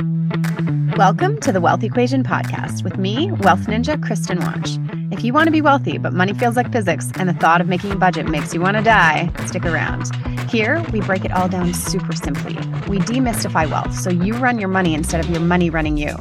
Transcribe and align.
Welcome 0.00 1.38
to 1.40 1.52
the 1.52 1.60
Wealth 1.60 1.82
Equation 1.82 2.24
Podcast 2.24 2.82
with 2.82 2.96
me, 2.96 3.30
Wealth 3.32 3.66
Ninja 3.66 4.02
Kristen 4.02 4.38
Watch. 4.38 4.78
If 5.12 5.22
you 5.22 5.34
want 5.34 5.48
to 5.48 5.50
be 5.50 5.60
wealthy, 5.60 5.98
but 5.98 6.14
money 6.14 6.32
feels 6.32 6.56
like 6.56 6.72
physics 6.72 7.10
and 7.16 7.28
the 7.28 7.34
thought 7.34 7.60
of 7.60 7.68
making 7.68 7.92
a 7.92 7.96
budget 7.96 8.26
makes 8.26 8.54
you 8.54 8.62
want 8.62 8.78
to 8.78 8.82
die, 8.82 9.30
stick 9.44 9.66
around. 9.66 10.10
Here, 10.48 10.82
we 10.90 11.02
break 11.02 11.26
it 11.26 11.32
all 11.32 11.48
down 11.50 11.74
super 11.74 12.14
simply. 12.14 12.54
We 12.88 12.98
demystify 13.00 13.70
wealth 13.70 13.94
so 13.94 14.08
you 14.08 14.32
run 14.38 14.58
your 14.58 14.70
money 14.70 14.94
instead 14.94 15.22
of 15.22 15.28
your 15.28 15.40
money 15.40 15.68
running 15.68 15.98
you. 15.98 16.16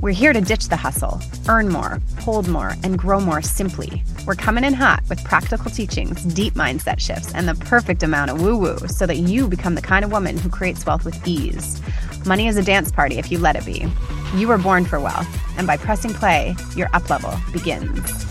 We're 0.00 0.10
here 0.10 0.32
to 0.32 0.40
ditch 0.40 0.68
the 0.68 0.76
hustle, 0.76 1.20
earn 1.48 1.68
more, 1.68 2.00
hold 2.18 2.48
more, 2.48 2.74
and 2.82 2.98
grow 2.98 3.20
more 3.20 3.42
simply. 3.42 4.02
We're 4.26 4.34
coming 4.34 4.64
in 4.64 4.74
hot 4.74 5.02
with 5.08 5.22
practical 5.24 5.70
teachings, 5.70 6.24
deep 6.24 6.54
mindset 6.54 6.98
shifts, 6.98 7.32
and 7.32 7.46
the 7.46 7.54
perfect 7.54 8.02
amount 8.02 8.32
of 8.32 8.42
woo 8.42 8.58
woo 8.58 8.78
so 8.88 9.06
that 9.06 9.18
you 9.18 9.46
become 9.46 9.76
the 9.76 9.82
kind 9.82 10.04
of 10.04 10.10
woman 10.10 10.36
who 10.36 10.50
creates 10.50 10.84
wealth 10.84 11.04
with 11.04 11.26
ease. 11.26 11.80
Money 12.26 12.46
is 12.46 12.56
a 12.56 12.62
dance 12.62 12.90
party 12.90 13.18
if 13.18 13.30
you 13.30 13.38
let 13.38 13.56
it 13.56 13.64
be. 13.64 13.86
You 14.34 14.48
were 14.48 14.58
born 14.58 14.84
for 14.84 15.00
wealth, 15.00 15.28
and 15.58 15.66
by 15.66 15.76
pressing 15.76 16.12
play, 16.12 16.56
your 16.76 16.88
up 16.92 17.10
level 17.10 17.34
begins. 17.52 18.24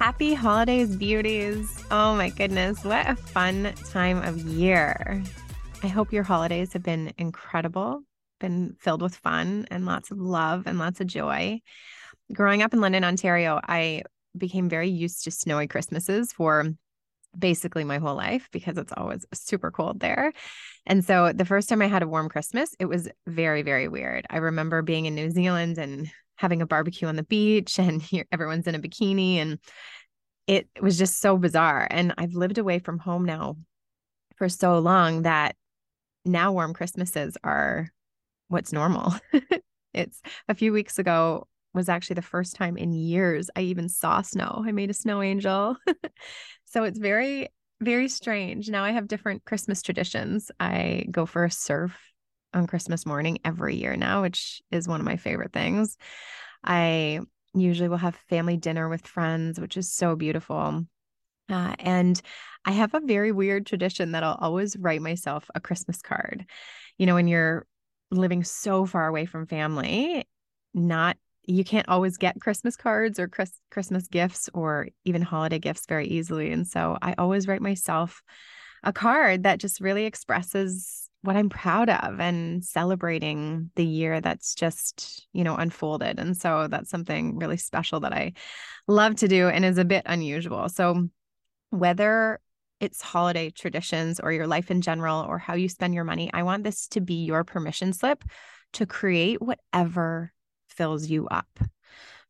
Happy 0.00 0.34
holidays, 0.34 0.96
beauties. 0.96 1.84
Oh 1.90 2.14
my 2.14 2.28
goodness, 2.30 2.84
what 2.84 3.08
a 3.08 3.16
fun 3.16 3.72
time 3.90 4.22
of 4.22 4.38
year. 4.38 5.22
I 5.82 5.88
hope 5.88 6.12
your 6.12 6.22
holidays 6.22 6.72
have 6.72 6.82
been 6.82 7.12
incredible 7.18 8.02
been 8.38 8.76
filled 8.80 9.02
with 9.02 9.14
fun 9.16 9.66
and 9.70 9.86
lots 9.86 10.10
of 10.10 10.18
love 10.18 10.66
and 10.66 10.78
lots 10.78 11.00
of 11.00 11.06
joy. 11.06 11.60
Growing 12.32 12.62
up 12.62 12.72
in 12.72 12.80
London, 12.80 13.04
Ontario, 13.04 13.60
I 13.66 14.02
became 14.36 14.68
very 14.68 14.88
used 14.88 15.24
to 15.24 15.30
snowy 15.30 15.66
Christmases 15.66 16.32
for 16.32 16.66
basically 17.36 17.84
my 17.84 17.98
whole 17.98 18.14
life 18.14 18.48
because 18.52 18.78
it's 18.78 18.92
always 18.96 19.26
super 19.32 19.70
cold 19.70 20.00
there. 20.00 20.32
And 20.86 21.04
so 21.04 21.32
the 21.32 21.44
first 21.44 21.68
time 21.68 21.82
I 21.82 21.86
had 21.86 22.02
a 22.02 22.08
warm 22.08 22.28
Christmas, 22.28 22.74
it 22.78 22.86
was 22.86 23.08
very, 23.26 23.62
very 23.62 23.88
weird. 23.88 24.26
I 24.30 24.38
remember 24.38 24.82
being 24.82 25.06
in 25.06 25.14
New 25.14 25.30
Zealand 25.30 25.78
and 25.78 26.10
having 26.36 26.62
a 26.62 26.66
barbecue 26.66 27.08
on 27.08 27.16
the 27.16 27.22
beach 27.24 27.78
and 27.78 28.00
here 28.02 28.24
everyone's 28.32 28.66
in 28.66 28.74
a 28.74 28.78
bikini 28.78 29.36
and 29.36 29.58
it 30.46 30.68
was 30.80 30.96
just 30.96 31.20
so 31.20 31.36
bizarre. 31.36 31.86
And 31.90 32.14
I've 32.16 32.34
lived 32.34 32.58
away 32.58 32.78
from 32.78 32.98
home 32.98 33.24
now 33.24 33.56
for 34.36 34.48
so 34.48 34.78
long 34.78 35.22
that 35.22 35.56
now 36.24 36.52
warm 36.52 36.72
Christmases 36.72 37.36
are 37.44 37.90
what's 38.48 38.72
normal. 38.72 39.14
it's 39.94 40.22
a 40.48 40.54
few 40.54 40.72
weeks 40.72 40.98
ago 40.98 41.46
was 41.74 41.88
actually 41.88 42.14
the 42.14 42.22
first 42.22 42.56
time 42.56 42.76
in 42.76 42.92
years 42.92 43.50
I 43.54 43.60
even 43.62 43.88
saw 43.88 44.22
snow. 44.22 44.62
I 44.66 44.72
made 44.72 44.90
a 44.90 44.94
snow 44.94 45.22
angel. 45.22 45.76
so 46.70 46.84
it's 46.84 46.98
very, 46.98 47.48
very 47.80 48.08
strange. 48.08 48.68
Now 48.68 48.84
I 48.84 48.92
have 48.92 49.08
different 49.08 49.44
Christmas 49.44 49.82
traditions. 49.82 50.50
I 50.60 51.06
go 51.10 51.26
for 51.26 51.44
a 51.44 51.50
surf 51.50 51.96
on 52.54 52.66
Christmas 52.66 53.06
morning 53.06 53.38
every 53.44 53.76
year 53.76 53.96
now, 53.96 54.22
which 54.22 54.62
is 54.70 54.88
one 54.88 55.00
of 55.00 55.06
my 55.06 55.16
favorite 55.16 55.52
things. 55.52 55.96
I 56.64 57.20
usually 57.54 57.88
will 57.88 57.96
have 57.96 58.16
family 58.28 58.56
dinner 58.56 58.88
with 58.88 59.06
friends, 59.06 59.58
which 59.58 59.76
is 59.76 59.92
so 59.92 60.16
beautiful. 60.16 60.84
Uh, 61.50 61.74
and 61.78 62.20
I 62.64 62.72
have 62.72 62.94
a 62.94 63.00
very 63.00 63.32
weird 63.32 63.64
tradition 63.66 64.12
that 64.12 64.22
I'll 64.22 64.38
always 64.40 64.76
write 64.76 65.00
myself 65.00 65.50
a 65.54 65.60
Christmas 65.60 66.02
card. 66.02 66.44
You 66.98 67.06
know, 67.06 67.14
when 67.14 67.28
you're 67.28 67.66
living 68.10 68.44
so 68.44 68.84
far 68.84 69.06
away 69.06 69.24
from 69.24 69.46
family, 69.46 70.26
not 70.74 71.16
you 71.44 71.64
can't 71.64 71.88
always 71.88 72.16
get 72.16 72.40
Christmas 72.40 72.76
cards 72.76 73.18
or 73.18 73.28
Chris, 73.28 73.52
Christmas 73.70 74.08
gifts 74.08 74.48
or 74.52 74.88
even 75.04 75.22
holiday 75.22 75.58
gifts 75.58 75.86
very 75.86 76.06
easily. 76.06 76.52
And 76.52 76.66
so 76.66 76.98
I 77.00 77.14
always 77.18 77.48
write 77.48 77.62
myself 77.62 78.22
a 78.84 78.92
card 78.92 79.42
that 79.42 79.58
just 79.58 79.80
really 79.80 80.04
expresses 80.04 81.08
what 81.22 81.36
I'm 81.36 81.48
proud 81.48 81.90
of 81.90 82.20
and 82.20 82.64
celebrating 82.64 83.70
the 83.74 83.84
year 83.84 84.20
that's 84.20 84.54
just, 84.54 85.26
you 85.32 85.42
know, 85.42 85.56
unfolded. 85.56 86.20
And 86.20 86.36
so 86.36 86.68
that's 86.68 86.90
something 86.90 87.38
really 87.38 87.56
special 87.56 88.00
that 88.00 88.12
I 88.12 88.34
love 88.86 89.16
to 89.16 89.28
do 89.28 89.48
and 89.48 89.64
is 89.64 89.78
a 89.78 89.84
bit 89.84 90.04
unusual. 90.06 90.68
So 90.68 91.08
whether 91.70 92.40
it's 92.80 93.02
holiday 93.02 93.50
traditions 93.50 94.20
or 94.20 94.32
your 94.32 94.46
life 94.46 94.70
in 94.70 94.80
general 94.80 95.24
or 95.28 95.38
how 95.38 95.54
you 95.54 95.68
spend 95.68 95.94
your 95.94 96.04
money. 96.04 96.30
I 96.32 96.44
want 96.44 96.64
this 96.64 96.86
to 96.88 97.00
be 97.00 97.24
your 97.24 97.44
permission 97.44 97.92
slip 97.92 98.24
to 98.74 98.86
create 98.86 99.42
whatever 99.42 100.32
fills 100.78 101.08
you 101.08 101.26
up. 101.28 101.58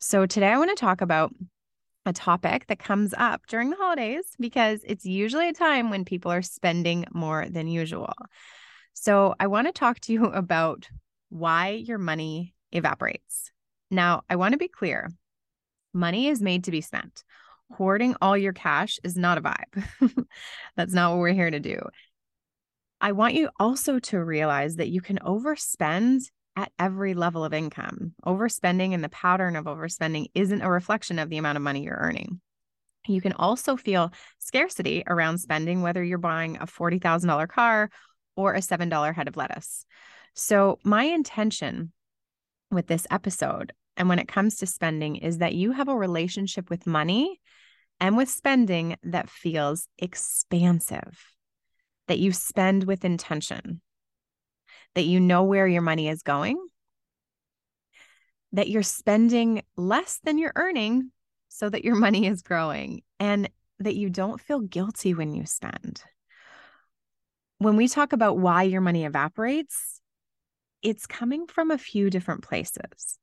So 0.00 0.24
today 0.24 0.48
I 0.48 0.58
want 0.58 0.70
to 0.70 0.80
talk 0.80 1.02
about 1.02 1.32
a 2.06 2.14
topic 2.14 2.66
that 2.68 2.78
comes 2.78 3.12
up 3.16 3.46
during 3.46 3.68
the 3.68 3.76
holidays 3.76 4.24
because 4.40 4.80
it's 4.84 5.04
usually 5.04 5.48
a 5.48 5.52
time 5.52 5.90
when 5.90 6.06
people 6.06 6.32
are 6.32 6.40
spending 6.40 7.04
more 7.12 7.44
than 7.48 7.68
usual. 7.68 8.14
So 8.94 9.34
I 9.38 9.48
want 9.48 9.66
to 9.66 9.72
talk 9.72 10.00
to 10.00 10.12
you 10.14 10.24
about 10.44 10.88
why 11.28 11.68
your 11.68 11.98
money 11.98 12.54
evaporates. 12.72 13.52
Now, 13.90 14.22
I 14.30 14.36
want 14.36 14.52
to 14.52 14.58
be 14.58 14.68
clear 14.68 15.10
money 15.92 16.28
is 16.28 16.40
made 16.40 16.64
to 16.64 16.70
be 16.70 16.80
spent 16.80 17.24
hoarding 17.70 18.16
all 18.22 18.36
your 18.36 18.54
cash 18.54 18.98
is 19.04 19.14
not 19.14 19.36
a 19.36 19.42
vibe. 19.42 20.26
That's 20.76 20.94
not 20.94 21.10
what 21.10 21.20
we're 21.20 21.34
here 21.34 21.50
to 21.50 21.60
do. 21.60 21.78
I 22.98 23.12
want 23.12 23.34
you 23.34 23.50
also 23.60 23.98
to 23.98 24.24
realize 24.24 24.76
that 24.76 24.88
you 24.88 25.02
can 25.02 25.18
overspend 25.18 26.22
at 26.58 26.72
every 26.76 27.14
level 27.14 27.44
of 27.44 27.54
income. 27.54 28.14
Overspending 28.26 28.92
and 28.92 29.04
the 29.04 29.08
pattern 29.08 29.54
of 29.54 29.66
overspending 29.66 30.26
isn't 30.34 30.60
a 30.60 30.68
reflection 30.68 31.20
of 31.20 31.30
the 31.30 31.38
amount 31.38 31.54
of 31.54 31.62
money 31.62 31.84
you're 31.84 31.96
earning. 31.96 32.40
You 33.06 33.20
can 33.20 33.32
also 33.34 33.76
feel 33.76 34.12
scarcity 34.40 35.04
around 35.06 35.38
spending, 35.38 35.82
whether 35.82 36.02
you're 36.02 36.18
buying 36.18 36.56
a 36.56 36.66
$40,000 36.66 37.48
car 37.48 37.90
or 38.36 38.54
a 38.54 38.58
$7 38.60 39.14
head 39.14 39.28
of 39.28 39.36
lettuce. 39.36 39.86
So, 40.34 40.80
my 40.82 41.04
intention 41.04 41.92
with 42.72 42.88
this 42.88 43.06
episode 43.08 43.72
and 43.96 44.08
when 44.08 44.18
it 44.18 44.28
comes 44.28 44.56
to 44.56 44.66
spending 44.66 45.14
is 45.16 45.38
that 45.38 45.54
you 45.54 45.70
have 45.72 45.88
a 45.88 45.96
relationship 45.96 46.70
with 46.70 46.88
money 46.88 47.40
and 48.00 48.16
with 48.16 48.28
spending 48.28 48.96
that 49.04 49.30
feels 49.30 49.86
expansive, 49.96 51.34
that 52.08 52.18
you 52.18 52.32
spend 52.32 52.82
with 52.84 53.04
intention, 53.04 53.80
that 54.94 55.04
you 55.04 55.20
know 55.20 55.44
where 55.44 55.66
your 55.66 55.82
money 55.82 56.08
is 56.08 56.22
going, 56.22 56.58
that 58.52 58.68
you're 58.68 58.82
spending 58.82 59.62
less 59.76 60.20
than 60.24 60.38
you're 60.38 60.52
earning 60.56 61.12
so 61.48 61.68
that 61.68 61.84
your 61.84 61.94
money 62.06 62.26
is 62.26 62.42
growing, 62.42 63.02
and 63.20 63.48
that 63.80 63.96
you 63.96 64.10
don't 64.10 64.40
feel 64.40 64.60
guilty 64.60 65.14
when 65.14 65.34
you 65.34 65.46
spend. 65.46 66.02
When 67.58 67.76
we 67.76 67.88
talk 67.88 68.12
about 68.12 68.38
why 68.38 68.64
your 68.64 68.80
money 68.80 69.04
evaporates, 69.04 70.00
it's 70.82 71.06
coming 71.06 71.46
from 71.46 71.70
a 71.70 71.78
few 71.78 72.10
different 72.10 72.42
places. 72.42 73.18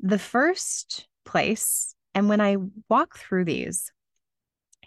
The 0.00 0.18
first 0.18 1.06
place 1.24 1.94
and 2.14 2.28
when 2.28 2.40
I 2.40 2.56
walk 2.88 3.18
through 3.18 3.44
these, 3.44 3.92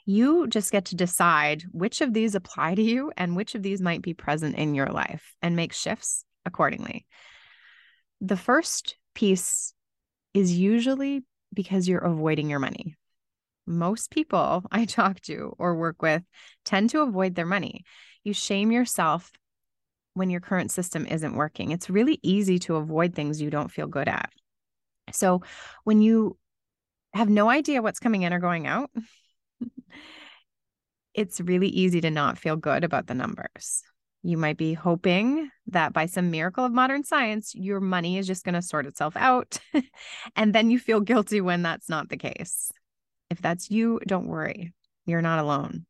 you 0.05 0.47
just 0.47 0.71
get 0.71 0.85
to 0.85 0.95
decide 0.95 1.63
which 1.71 2.01
of 2.01 2.13
these 2.13 2.35
apply 2.35 2.75
to 2.75 2.81
you 2.81 3.11
and 3.15 3.35
which 3.35 3.55
of 3.55 3.63
these 3.63 3.81
might 3.81 4.01
be 4.01 4.13
present 4.13 4.55
in 4.55 4.75
your 4.75 4.87
life 4.87 5.35
and 5.41 5.55
make 5.55 5.73
shifts 5.73 6.25
accordingly. 6.45 7.05
The 8.19 8.37
first 8.37 8.97
piece 9.15 9.73
is 10.33 10.57
usually 10.57 11.23
because 11.53 11.87
you're 11.87 11.99
avoiding 11.99 12.49
your 12.49 12.59
money. 12.59 12.95
Most 13.65 14.11
people 14.11 14.63
I 14.71 14.85
talk 14.85 15.21
to 15.21 15.55
or 15.57 15.75
work 15.75 16.01
with 16.01 16.23
tend 16.65 16.89
to 16.91 17.01
avoid 17.01 17.35
their 17.35 17.45
money. 17.45 17.85
You 18.23 18.33
shame 18.33 18.71
yourself 18.71 19.31
when 20.13 20.29
your 20.29 20.41
current 20.41 20.71
system 20.71 21.05
isn't 21.05 21.35
working. 21.35 21.71
It's 21.71 21.89
really 21.89 22.19
easy 22.21 22.59
to 22.59 22.75
avoid 22.75 23.15
things 23.15 23.41
you 23.41 23.49
don't 23.49 23.71
feel 23.71 23.87
good 23.87 24.07
at. 24.07 24.31
So, 25.11 25.41
when 25.83 26.01
you 26.01 26.37
have 27.13 27.29
no 27.29 27.49
idea 27.49 27.81
what's 27.81 27.99
coming 27.99 28.21
in 28.23 28.33
or 28.33 28.39
going 28.39 28.65
out, 28.67 28.89
it's 31.13 31.41
really 31.41 31.67
easy 31.67 32.01
to 32.01 32.11
not 32.11 32.37
feel 32.37 32.55
good 32.55 32.83
about 32.83 33.07
the 33.07 33.13
numbers. 33.13 33.83
You 34.23 34.37
might 34.37 34.57
be 34.57 34.73
hoping 34.73 35.49
that 35.67 35.93
by 35.93 36.05
some 36.05 36.31
miracle 36.31 36.63
of 36.63 36.71
modern 36.71 37.03
science, 37.03 37.53
your 37.53 37.79
money 37.79 38.17
is 38.17 38.25
just 38.25 38.45
going 38.45 38.55
to 38.55 38.61
sort 38.61 38.85
itself 38.85 39.15
out. 39.17 39.59
and 40.35 40.55
then 40.55 40.71
you 40.71 40.79
feel 40.79 41.01
guilty 41.01 41.41
when 41.41 41.61
that's 41.61 41.89
not 41.89 42.09
the 42.09 42.17
case. 42.17 42.71
If 43.29 43.41
that's 43.41 43.69
you, 43.69 43.99
don't 44.07 44.27
worry. 44.27 44.73
You're 45.05 45.21
not 45.21 45.39
alone. 45.39 45.85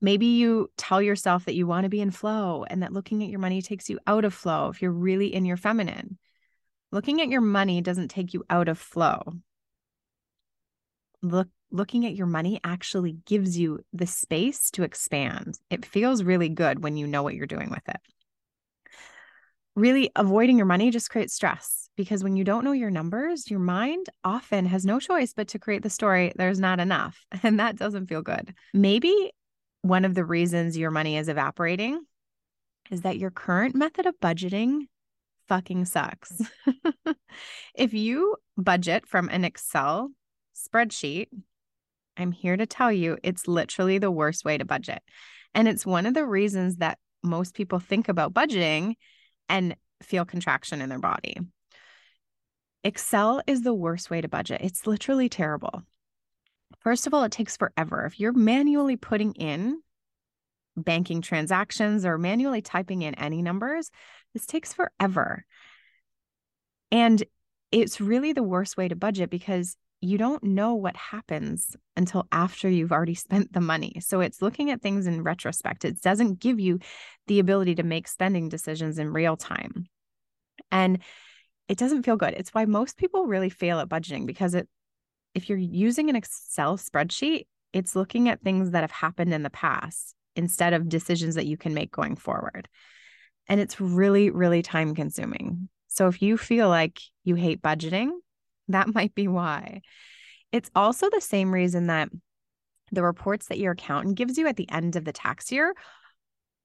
Maybe 0.00 0.26
you 0.26 0.70
tell 0.76 1.02
yourself 1.02 1.46
that 1.46 1.54
you 1.54 1.66
want 1.66 1.84
to 1.84 1.90
be 1.90 2.00
in 2.00 2.10
flow 2.10 2.64
and 2.68 2.82
that 2.82 2.92
looking 2.92 3.22
at 3.22 3.30
your 3.30 3.40
money 3.40 3.62
takes 3.62 3.88
you 3.88 3.98
out 4.06 4.24
of 4.24 4.34
flow 4.34 4.68
if 4.68 4.80
you're 4.80 4.92
really 4.92 5.34
in 5.34 5.44
your 5.44 5.56
feminine. 5.56 6.18
Looking 6.92 7.20
at 7.20 7.28
your 7.28 7.40
money 7.40 7.80
doesn't 7.80 8.08
take 8.08 8.34
you 8.34 8.44
out 8.48 8.68
of 8.68 8.78
flow 8.78 9.32
look 11.24 11.48
looking 11.74 12.06
at 12.06 12.14
your 12.14 12.28
money 12.28 12.60
actually 12.62 13.16
gives 13.26 13.58
you 13.58 13.80
the 13.92 14.06
space 14.06 14.70
to 14.70 14.84
expand. 14.84 15.58
It 15.70 15.84
feels 15.84 16.22
really 16.22 16.48
good 16.48 16.82
when 16.84 16.96
you 16.96 17.06
know 17.06 17.22
what 17.22 17.34
you're 17.34 17.46
doing 17.46 17.68
with 17.68 17.86
it. 17.88 18.00
Really, 19.74 20.12
avoiding 20.14 20.56
your 20.56 20.66
money 20.66 20.92
just 20.92 21.10
creates 21.10 21.34
stress 21.34 21.88
because 21.96 22.22
when 22.22 22.36
you 22.36 22.44
don't 22.44 22.64
know 22.64 22.72
your 22.72 22.92
numbers, 22.92 23.50
your 23.50 23.58
mind 23.58 24.06
often 24.22 24.66
has 24.66 24.86
no 24.86 25.00
choice 25.00 25.32
but 25.34 25.48
to 25.48 25.58
create 25.58 25.82
the 25.82 25.90
story 25.90 26.32
there's 26.36 26.60
not 26.60 26.78
enough. 26.78 27.18
And 27.42 27.58
that 27.58 27.76
doesn't 27.76 28.06
feel 28.06 28.22
good. 28.22 28.54
Maybe 28.72 29.32
one 29.82 30.04
of 30.04 30.14
the 30.14 30.24
reasons 30.24 30.78
your 30.78 30.92
money 30.92 31.16
is 31.16 31.28
evaporating 31.28 32.00
is 32.90 33.00
that 33.00 33.18
your 33.18 33.32
current 33.32 33.74
method 33.74 34.06
of 34.06 34.14
budgeting 34.22 34.82
fucking 35.48 35.86
sucks. 35.86 36.40
if 37.74 37.92
you 37.92 38.36
budget 38.56 39.06
from 39.06 39.28
an 39.28 39.44
Excel 39.44 40.10
spreadsheet, 40.54 41.26
I'm 42.16 42.32
here 42.32 42.56
to 42.56 42.66
tell 42.66 42.92
you 42.92 43.18
it's 43.22 43.48
literally 43.48 43.98
the 43.98 44.10
worst 44.10 44.44
way 44.44 44.58
to 44.58 44.64
budget. 44.64 45.02
And 45.54 45.68
it's 45.68 45.86
one 45.86 46.06
of 46.06 46.14
the 46.14 46.26
reasons 46.26 46.76
that 46.76 46.98
most 47.22 47.54
people 47.54 47.78
think 47.78 48.08
about 48.08 48.34
budgeting 48.34 48.94
and 49.48 49.76
feel 50.02 50.24
contraction 50.24 50.80
in 50.80 50.88
their 50.88 50.98
body. 50.98 51.38
Excel 52.82 53.40
is 53.46 53.62
the 53.62 53.74
worst 53.74 54.10
way 54.10 54.20
to 54.20 54.28
budget. 54.28 54.60
It's 54.62 54.86
literally 54.86 55.28
terrible. 55.28 55.82
First 56.80 57.06
of 57.06 57.14
all, 57.14 57.24
it 57.24 57.32
takes 57.32 57.56
forever. 57.56 58.04
If 58.04 58.20
you're 58.20 58.32
manually 58.32 58.96
putting 58.96 59.32
in 59.32 59.80
banking 60.76 61.22
transactions 61.22 62.04
or 62.04 62.18
manually 62.18 62.60
typing 62.60 63.02
in 63.02 63.14
any 63.14 63.40
numbers, 63.40 63.90
this 64.34 64.44
takes 64.44 64.72
forever. 64.72 65.46
And 66.90 67.22
it's 67.72 68.00
really 68.00 68.32
the 68.32 68.42
worst 68.42 68.76
way 68.76 68.88
to 68.88 68.96
budget 68.96 69.30
because 69.30 69.76
you 70.04 70.18
don't 70.18 70.42
know 70.42 70.74
what 70.74 70.96
happens 70.96 71.76
until 71.96 72.26
after 72.30 72.68
you've 72.68 72.92
already 72.92 73.14
spent 73.14 73.52
the 73.52 73.60
money. 73.60 74.00
So 74.00 74.20
it's 74.20 74.42
looking 74.42 74.70
at 74.70 74.82
things 74.82 75.06
in 75.06 75.22
retrospect. 75.22 75.84
It 75.84 76.00
doesn't 76.00 76.40
give 76.40 76.60
you 76.60 76.80
the 77.26 77.38
ability 77.38 77.76
to 77.76 77.82
make 77.82 78.06
spending 78.08 78.48
decisions 78.48 78.98
in 78.98 79.12
real 79.12 79.36
time. 79.36 79.86
And 80.70 80.98
it 81.68 81.78
doesn't 81.78 82.02
feel 82.02 82.16
good. 82.16 82.34
It's 82.34 82.52
why 82.52 82.66
most 82.66 82.96
people 82.96 83.26
really 83.26 83.48
fail 83.48 83.80
at 83.80 83.88
budgeting 83.88 84.26
because 84.26 84.54
it 84.54 84.68
if 85.34 85.48
you're 85.48 85.58
using 85.58 86.08
an 86.08 86.16
Excel 86.16 86.78
spreadsheet, 86.78 87.46
it's 87.72 87.96
looking 87.96 88.28
at 88.28 88.40
things 88.40 88.70
that 88.70 88.82
have 88.82 88.92
happened 88.92 89.34
in 89.34 89.42
the 89.42 89.50
past 89.50 90.14
instead 90.36 90.72
of 90.72 90.88
decisions 90.88 91.34
that 91.34 91.46
you 91.46 91.56
can 91.56 91.74
make 91.74 91.90
going 91.90 92.14
forward. 92.14 92.68
And 93.48 93.60
it's 93.60 93.80
really, 93.80 94.30
really 94.30 94.62
time 94.62 94.94
consuming. 94.94 95.68
So 95.88 96.06
if 96.06 96.22
you 96.22 96.36
feel 96.36 96.68
like 96.68 97.00
you 97.24 97.34
hate 97.34 97.62
budgeting, 97.62 98.10
that 98.68 98.94
might 98.94 99.14
be 99.14 99.28
why. 99.28 99.80
It's 100.52 100.70
also 100.74 101.10
the 101.10 101.20
same 101.20 101.52
reason 101.52 101.88
that 101.88 102.08
the 102.92 103.02
reports 103.02 103.48
that 103.48 103.58
your 103.58 103.72
accountant 103.72 104.16
gives 104.16 104.38
you 104.38 104.46
at 104.46 104.56
the 104.56 104.70
end 104.70 104.96
of 104.96 105.04
the 105.04 105.12
tax 105.12 105.50
year 105.50 105.74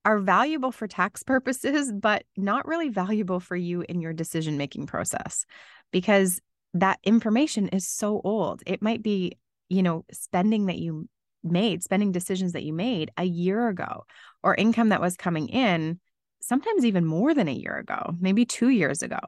are 0.06 0.20
valuable 0.20 0.72
for 0.72 0.88
tax 0.88 1.24
purposes, 1.24 1.92
but 1.92 2.24
not 2.38 2.68
really 2.68 2.90
valuable 2.90 3.40
for 3.40 3.56
you 3.56 3.84
in 3.88 4.02
your 4.02 4.14
decision 4.14 4.58
making 4.58 4.88
process 4.88 5.46
because 5.92 6.40
that 6.74 7.00
information 7.04 7.68
is 7.70 7.88
so 7.88 8.22
old. 8.24 8.62
It 8.66 8.82
might 8.82 9.02
be, 9.02 9.38
you 9.70 9.82
know, 9.82 10.06
spending 10.12 10.68
that 10.68 10.78
you 10.78 11.10
made, 11.44 11.84
spending 11.84 12.12
decisions 12.12 12.54
that 12.54 12.64
you 12.64 12.74
made 12.74 13.12
a 13.18 13.24
year 13.24 13.70
ago, 13.70 14.06
or 14.44 14.54
income 14.56 14.90
that 14.90 15.02
was 15.02 15.16
coming 15.16 15.48
in, 15.48 16.00
sometimes 16.42 16.86
even 16.86 17.06
more 17.06 17.34
than 17.34 17.48
a 17.48 17.54
year 17.54 17.78
ago, 17.78 18.14
maybe 18.20 18.46
two 18.46 18.70
years 18.70 19.02
ago, 19.02 19.20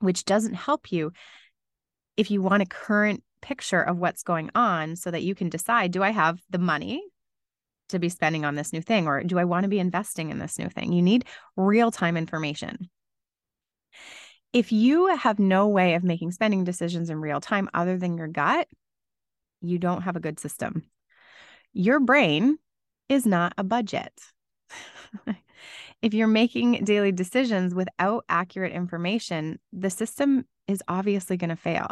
which 0.00 0.24
doesn't 0.24 0.54
help 0.54 0.92
you 0.92 1.12
if 2.20 2.30
you 2.30 2.42
want 2.42 2.62
a 2.62 2.66
current 2.66 3.22
picture 3.40 3.80
of 3.80 3.96
what's 3.96 4.22
going 4.22 4.50
on 4.54 4.94
so 4.94 5.10
that 5.10 5.22
you 5.22 5.34
can 5.34 5.48
decide 5.48 5.90
do 5.90 6.02
I 6.02 6.10
have 6.10 6.38
the 6.50 6.58
money 6.58 7.02
to 7.88 7.98
be 7.98 8.10
spending 8.10 8.44
on 8.44 8.56
this 8.56 8.74
new 8.74 8.82
thing, 8.82 9.06
or 9.06 9.22
do 9.22 9.38
I 9.38 9.44
want 9.44 9.64
to 9.64 9.70
be 9.70 9.78
investing 9.78 10.28
in 10.28 10.38
this 10.38 10.58
new 10.58 10.68
thing? 10.68 10.92
You 10.92 11.00
need 11.00 11.24
real 11.56 11.90
time 11.90 12.18
information. 12.18 12.90
If 14.52 14.70
you 14.70 15.06
have 15.16 15.38
no 15.38 15.68
way 15.68 15.94
of 15.94 16.04
making 16.04 16.32
spending 16.32 16.62
decisions 16.62 17.08
in 17.08 17.22
real 17.22 17.40
time 17.40 17.70
other 17.72 17.96
than 17.96 18.18
your 18.18 18.28
gut, 18.28 18.68
you 19.62 19.78
don't 19.78 20.02
have 20.02 20.16
a 20.16 20.20
good 20.20 20.38
system. 20.38 20.82
Your 21.72 22.00
brain 22.00 22.58
is 23.08 23.24
not 23.24 23.54
a 23.56 23.64
budget. 23.64 24.12
if 26.02 26.14
you're 26.14 26.26
making 26.26 26.84
daily 26.84 27.12
decisions 27.12 27.74
without 27.74 28.24
accurate 28.28 28.72
information, 28.72 29.58
the 29.72 29.90
system 29.90 30.46
is 30.66 30.82
obviously 30.88 31.36
going 31.36 31.50
to 31.50 31.56
fail. 31.56 31.88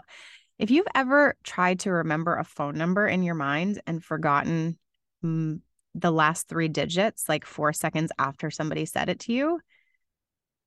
If 0.59 0.71
you've 0.71 0.87
ever 0.95 1.37
tried 1.45 1.81
to 1.81 1.93
remember 1.93 2.37
a 2.37 2.45
phone 2.45 2.77
number 2.77 3.07
in 3.07 3.23
your 3.23 3.35
mind 3.35 3.81
and 3.87 4.03
forgotten 4.03 4.79
mm, 5.25 5.61
the 5.95 6.11
last 6.11 6.49
three 6.49 6.69
digits, 6.69 7.29
like 7.29 7.45
four 7.45 7.73
seconds 7.73 8.11
after 8.19 8.51
somebody 8.51 8.85
said 8.85 9.09
it 9.09 9.21
to 9.21 9.33
you, 9.33 9.61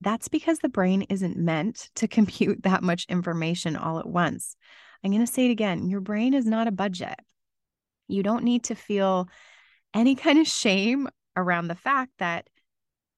that's 0.01 0.27
because 0.27 0.59
the 0.59 0.69
brain 0.69 1.03
isn't 1.03 1.37
meant 1.37 1.89
to 1.95 2.07
compute 2.07 2.63
that 2.63 2.83
much 2.83 3.05
information 3.09 3.75
all 3.75 3.99
at 3.99 4.07
once. 4.07 4.55
I'm 5.03 5.11
going 5.11 5.25
to 5.25 5.31
say 5.31 5.47
it 5.47 5.51
again 5.51 5.89
your 5.89 6.01
brain 6.01 6.33
is 6.33 6.45
not 6.45 6.67
a 6.67 6.71
budget. 6.71 7.19
You 8.07 8.23
don't 8.23 8.43
need 8.43 8.65
to 8.65 8.75
feel 8.75 9.29
any 9.93 10.15
kind 10.15 10.39
of 10.39 10.47
shame 10.47 11.07
around 11.35 11.67
the 11.67 11.75
fact 11.75 12.11
that 12.19 12.47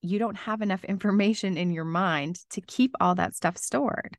you 0.04 0.18
don't 0.18 0.36
have 0.36 0.60
enough 0.60 0.84
information 0.84 1.56
in 1.56 1.72
your 1.72 1.84
mind 1.84 2.38
to 2.50 2.60
keep 2.60 2.94
all 3.00 3.14
that 3.14 3.34
stuff 3.34 3.56
stored. 3.56 4.16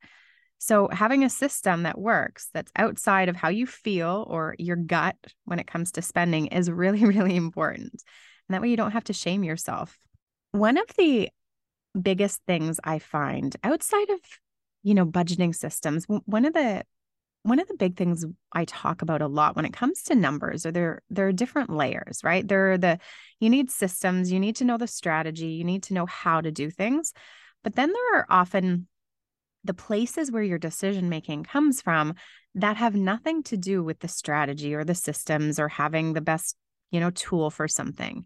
So, 0.57 0.87
having 0.91 1.23
a 1.23 1.29
system 1.29 1.83
that 1.83 1.99
works 1.99 2.49
that's 2.53 2.71
outside 2.75 3.29
of 3.29 3.35
how 3.35 3.49
you 3.49 3.67
feel 3.67 4.25
or 4.27 4.55
your 4.57 4.77
gut 4.77 5.15
when 5.43 5.59
it 5.59 5.67
comes 5.67 5.91
to 5.93 6.01
spending 6.01 6.47
is 6.47 6.71
really, 6.71 7.05
really 7.13 7.35
important. 7.35 7.93
And 7.93 8.55
that 8.55 8.61
way 8.61 8.69
you 8.69 8.77
don't 8.77 8.91
have 8.91 9.03
to 9.05 9.13
shame 9.13 9.43
yourself. 9.43 9.97
One 10.51 10.77
of 10.77 10.85
the 10.97 11.29
biggest 11.99 12.41
things 12.47 12.79
I 12.83 12.99
find 12.99 13.55
outside 13.63 14.09
of, 14.09 14.19
you 14.83 14.93
know, 14.93 15.05
budgeting 15.05 15.53
systems, 15.53 16.05
one 16.07 16.45
of 16.45 16.53
the 16.53 16.83
one 17.45 17.59
of 17.59 17.67
the 17.67 17.75
big 17.75 17.95
things 17.95 18.25
I 18.51 18.65
talk 18.65 19.03
about 19.03 19.21
a 19.21 19.27
lot 19.27 19.55
when 19.55 19.65
it 19.65 19.73
comes 19.73 20.01
to 20.03 20.15
numbers 20.15 20.65
are 20.65 20.71
there 20.71 21.03
there 21.11 21.27
are 21.27 21.31
different 21.31 21.69
layers, 21.69 22.21
right? 22.23 22.45
There 22.45 22.71
are 22.71 22.77
the 22.79 22.99
you 23.39 23.51
need 23.51 23.69
systems, 23.69 24.31
you 24.31 24.39
need 24.39 24.55
to 24.55 24.65
know 24.65 24.79
the 24.79 24.87
strategy, 24.87 25.49
you 25.49 25.63
need 25.63 25.83
to 25.83 25.93
know 25.93 26.07
how 26.07 26.41
to 26.41 26.51
do 26.51 26.71
things. 26.71 27.13
But 27.63 27.75
then 27.75 27.93
there 27.93 28.19
are 28.19 28.25
often 28.29 28.87
the 29.63 29.75
places 29.75 30.31
where 30.31 30.41
your 30.41 30.57
decision 30.57 31.07
making 31.07 31.43
comes 31.43 31.83
from 31.83 32.15
that 32.55 32.77
have 32.77 32.95
nothing 32.95 33.43
to 33.43 33.57
do 33.57 33.83
with 33.83 33.99
the 33.99 34.07
strategy 34.07 34.73
or 34.73 34.83
the 34.83 34.95
systems 34.95 35.59
or 35.59 35.67
having 35.67 36.13
the 36.13 36.21
best, 36.21 36.55
you 36.89 36.99
know, 36.99 37.11
tool 37.11 37.51
for 37.51 37.67
something. 37.67 38.25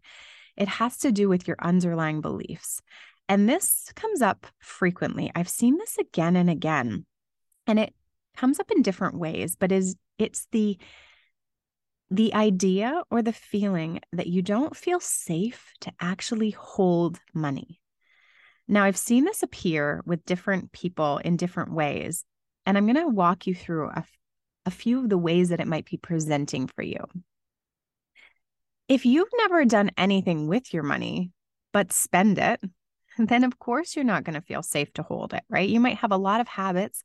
It 0.56 0.70
has 0.70 0.98
to 1.00 1.12
do 1.12 1.28
with 1.28 1.46
your 1.46 1.58
underlying 1.62 2.22
beliefs. 2.22 2.82
And 3.28 3.50
this 3.50 3.92
comes 3.96 4.22
up 4.22 4.48
frequently. 4.60 5.30
I've 5.36 5.50
seen 5.50 5.78
this 5.78 5.98
again 5.98 6.38
and 6.38 6.50
again. 6.50 7.06
And 7.68 7.80
it 7.80 7.94
comes 8.36 8.60
up 8.60 8.72
in 8.72 8.82
different 8.82 9.18
ways, 9.18 9.56
but 9.56 9.72
is 9.72 9.96
it's 10.18 10.48
the 10.52 10.78
the 12.12 12.34
idea 12.34 13.04
or 13.12 13.22
the 13.22 13.34
feeling 13.34 14.00
that 14.12 14.28
you 14.28 14.42
don't 14.42 14.76
feel 14.76 15.00
safe 15.00 15.72
to 15.82 15.92
actually 16.00 16.50
hold 16.50 17.20
money. 17.34 17.80
Now, 18.68 18.84
I've 18.84 18.98
seen 18.98 19.26
this 19.26 19.44
appear 19.44 20.02
with 20.06 20.26
different 20.26 20.72
people 20.72 21.18
in 21.20 21.38
different 21.38 21.72
ways, 21.72 22.24
and 22.66 22.78
I'm 22.78 22.86
going 22.86 22.96
to 22.96 23.08
walk 23.08 23.48
you 23.48 23.54
through 23.56 23.90
a, 23.90 24.04
a 24.66 24.72
few 24.72 25.00
of 25.00 25.10
the 25.10 25.18
ways 25.18 25.50
that 25.50 25.60
it 25.60 25.68
might 25.68 25.86
be 25.86 25.98
presenting 25.98 26.68
for 26.68 26.82
you. 26.82 27.04
If 28.88 29.06
you've 29.06 29.30
never 29.38 29.66
done 29.66 29.92
anything 29.98 30.48
with 30.48 30.74
your 30.74 30.84
money 30.84 31.32
but 31.74 31.92
spend 31.92 32.40
it, 32.40 32.60
then 33.18 33.44
of 33.44 33.60
course 33.60 33.96
you're 33.96 34.06
not 34.06 34.24
going 34.24 34.36
to 34.36 34.42
feel 34.42 34.64
safe 34.64 34.92
to 34.94 35.04
hold 35.04 35.34
it, 35.34 35.44
right? 35.50 35.70
You 35.70 35.80
might 35.80 35.98
have 35.98 36.12
a 36.12 36.18
lot 36.18 36.42
of 36.42 36.48
habits 36.48 37.04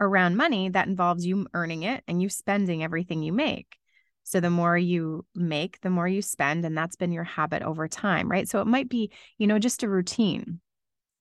around 0.00 0.36
money 0.36 0.68
that 0.68 0.88
involves 0.88 1.24
you 1.24 1.46
earning 1.54 1.82
it 1.82 2.02
and 2.06 2.20
you 2.20 2.28
spending 2.28 2.82
everything 2.82 3.22
you 3.22 3.32
make. 3.32 3.76
So 4.24 4.40
the 4.40 4.50
more 4.50 4.76
you 4.76 5.24
make, 5.34 5.80
the 5.80 5.90
more 5.90 6.08
you 6.08 6.20
spend. 6.20 6.64
And 6.64 6.76
that's 6.76 6.96
been 6.96 7.12
your 7.12 7.24
habit 7.24 7.62
over 7.62 7.86
time, 7.88 8.28
right? 8.28 8.48
So 8.48 8.60
it 8.60 8.66
might 8.66 8.88
be, 8.88 9.10
you 9.38 9.46
know, 9.46 9.58
just 9.58 9.82
a 9.82 9.88
routine 9.88 10.60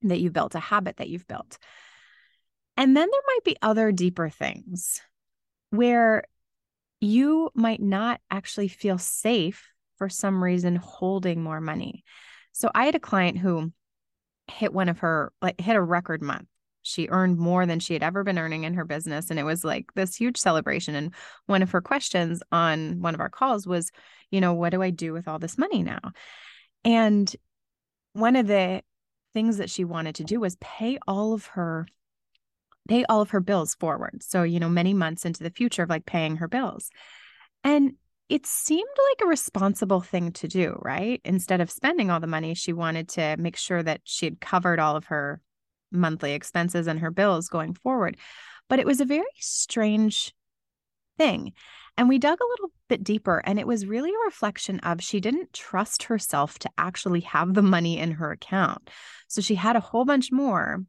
that 0.01 0.19
you 0.19 0.31
built, 0.31 0.55
a 0.55 0.59
habit 0.59 0.97
that 0.97 1.09
you've 1.09 1.27
built. 1.27 1.57
And 2.77 2.97
then 2.97 3.07
there 3.09 3.21
might 3.27 3.43
be 3.43 3.55
other 3.61 3.91
deeper 3.91 4.29
things 4.29 5.01
where 5.69 6.23
you 6.99 7.51
might 7.53 7.81
not 7.81 8.19
actually 8.31 8.67
feel 8.67 8.97
safe 8.97 9.69
for 9.97 10.09
some 10.09 10.43
reason 10.43 10.75
holding 10.75 11.41
more 11.41 11.61
money. 11.61 12.03
So 12.51 12.69
I 12.73 12.85
had 12.85 12.95
a 12.95 12.99
client 12.99 13.37
who 13.37 13.71
hit 14.47 14.73
one 14.73 14.89
of 14.89 14.99
her, 14.99 15.31
like, 15.41 15.59
hit 15.59 15.75
a 15.75 15.81
record 15.81 16.21
month 16.21 16.47
she 16.85 17.07
earned 17.09 17.37
more 17.37 17.65
than 17.65 17.79
she 17.79 17.93
had 17.93 18.03
ever 18.03 18.23
been 18.23 18.37
earning 18.37 18.63
in 18.63 18.75
her 18.75 18.85
business. 18.85 19.31
And 19.31 19.39
it 19.39 19.43
was 19.43 19.63
like 19.63 19.87
this 19.95 20.15
huge 20.15 20.37
celebration. 20.37 20.93
And 20.93 21.13
one 21.47 21.63
of 21.63 21.71
her 21.71 21.81
questions 21.81 22.43
on 22.51 23.01
one 23.01 23.15
of 23.15 23.19
our 23.19 23.29
calls 23.29 23.65
was, 23.65 23.91
you 24.29 24.39
know, 24.39 24.53
what 24.53 24.69
do 24.69 24.83
I 24.83 24.91
do 24.91 25.11
with 25.11 25.27
all 25.27 25.39
this 25.39 25.57
money 25.57 25.81
now? 25.81 26.11
And 26.83 27.35
one 28.13 28.35
of 28.35 28.45
the 28.45 28.83
things 29.33 29.57
that 29.57 29.71
she 29.71 29.83
wanted 29.83 30.15
to 30.15 30.23
do 30.23 30.39
was 30.39 30.57
pay 30.61 30.99
all 31.07 31.33
of 31.33 31.47
her 31.47 31.87
pay 32.87 33.03
all 33.09 33.21
of 33.21 33.31
her 33.31 33.39
bills 33.39 33.73
forward. 33.73 34.21
So, 34.21 34.43
you 34.43 34.59
know, 34.59 34.69
many 34.69 34.93
months 34.93 35.25
into 35.25 35.41
the 35.41 35.49
future 35.49 35.81
of 35.81 35.89
like 35.89 36.05
paying 36.05 36.37
her 36.37 36.47
bills. 36.47 36.91
And 37.63 37.93
it 38.29 38.45
seemed 38.45 38.87
like 39.09 39.25
a 39.25 39.29
responsible 39.29 40.01
thing 40.01 40.33
to 40.33 40.47
do, 40.47 40.79
right? 40.83 41.19
Instead 41.25 41.61
of 41.61 41.71
spending 41.71 42.11
all 42.11 42.19
the 42.19 42.27
money, 42.27 42.53
she 42.53 42.73
wanted 42.73 43.09
to 43.09 43.37
make 43.37 43.57
sure 43.57 43.81
that 43.81 44.01
she 44.03 44.27
had 44.27 44.39
covered 44.39 44.79
all 44.79 44.95
of 44.95 45.05
her 45.05 45.41
monthly 45.91 46.33
expenses 46.33 46.87
and 46.87 46.99
her 46.99 47.11
bills 47.11 47.47
going 47.47 47.73
forward. 47.73 48.17
But 48.69 48.79
it 48.79 48.85
was 48.85 49.01
a 49.01 49.05
very 49.05 49.23
strange 49.39 50.33
thing. 51.17 51.53
And 51.97 52.09
we 52.09 52.19
dug 52.19 52.39
a 52.41 52.47
little 52.47 52.71
bit 52.89 53.03
deeper, 53.03 53.41
and 53.45 53.57
it 53.57 53.67
was 53.67 53.85
really 53.85 54.09
a 54.09 54.25
reflection 54.25 54.79
of 54.81 55.01
she 55.01 55.21
didn't 55.21 55.53
trust 55.53 56.03
herself 56.03 56.59
to 56.59 56.69
actually 56.77 57.21
have 57.21 57.53
the 57.53 57.61
money 57.61 57.97
in 57.97 58.11
her 58.11 58.31
account. 58.31 58.89
So 59.29 59.41
she 59.41 59.55
had 59.55 59.77
a 59.77 59.81
whole 59.81 60.03
bunch 60.03 60.31
more 60.31 60.83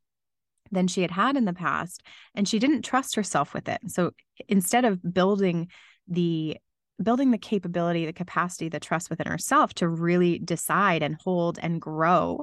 than 0.72 0.88
she 0.88 1.02
had 1.02 1.12
had 1.12 1.36
in 1.36 1.44
the 1.44 1.52
past, 1.52 2.02
and 2.34 2.48
she 2.48 2.58
didn't 2.58 2.82
trust 2.82 3.14
herself 3.14 3.54
with 3.54 3.68
it. 3.68 3.80
So 3.86 4.12
instead 4.48 4.84
of 4.84 5.14
building 5.14 5.68
the 6.08 6.56
building 7.02 7.30
the 7.30 7.38
capability, 7.38 8.06
the 8.06 8.12
capacity, 8.12 8.70
the 8.70 8.80
trust 8.80 9.10
within 9.10 9.26
herself 9.26 9.74
to 9.74 9.86
really 9.86 10.38
decide 10.38 11.02
and 11.02 11.16
hold 11.22 11.58
and 11.60 11.80
grow 11.80 12.40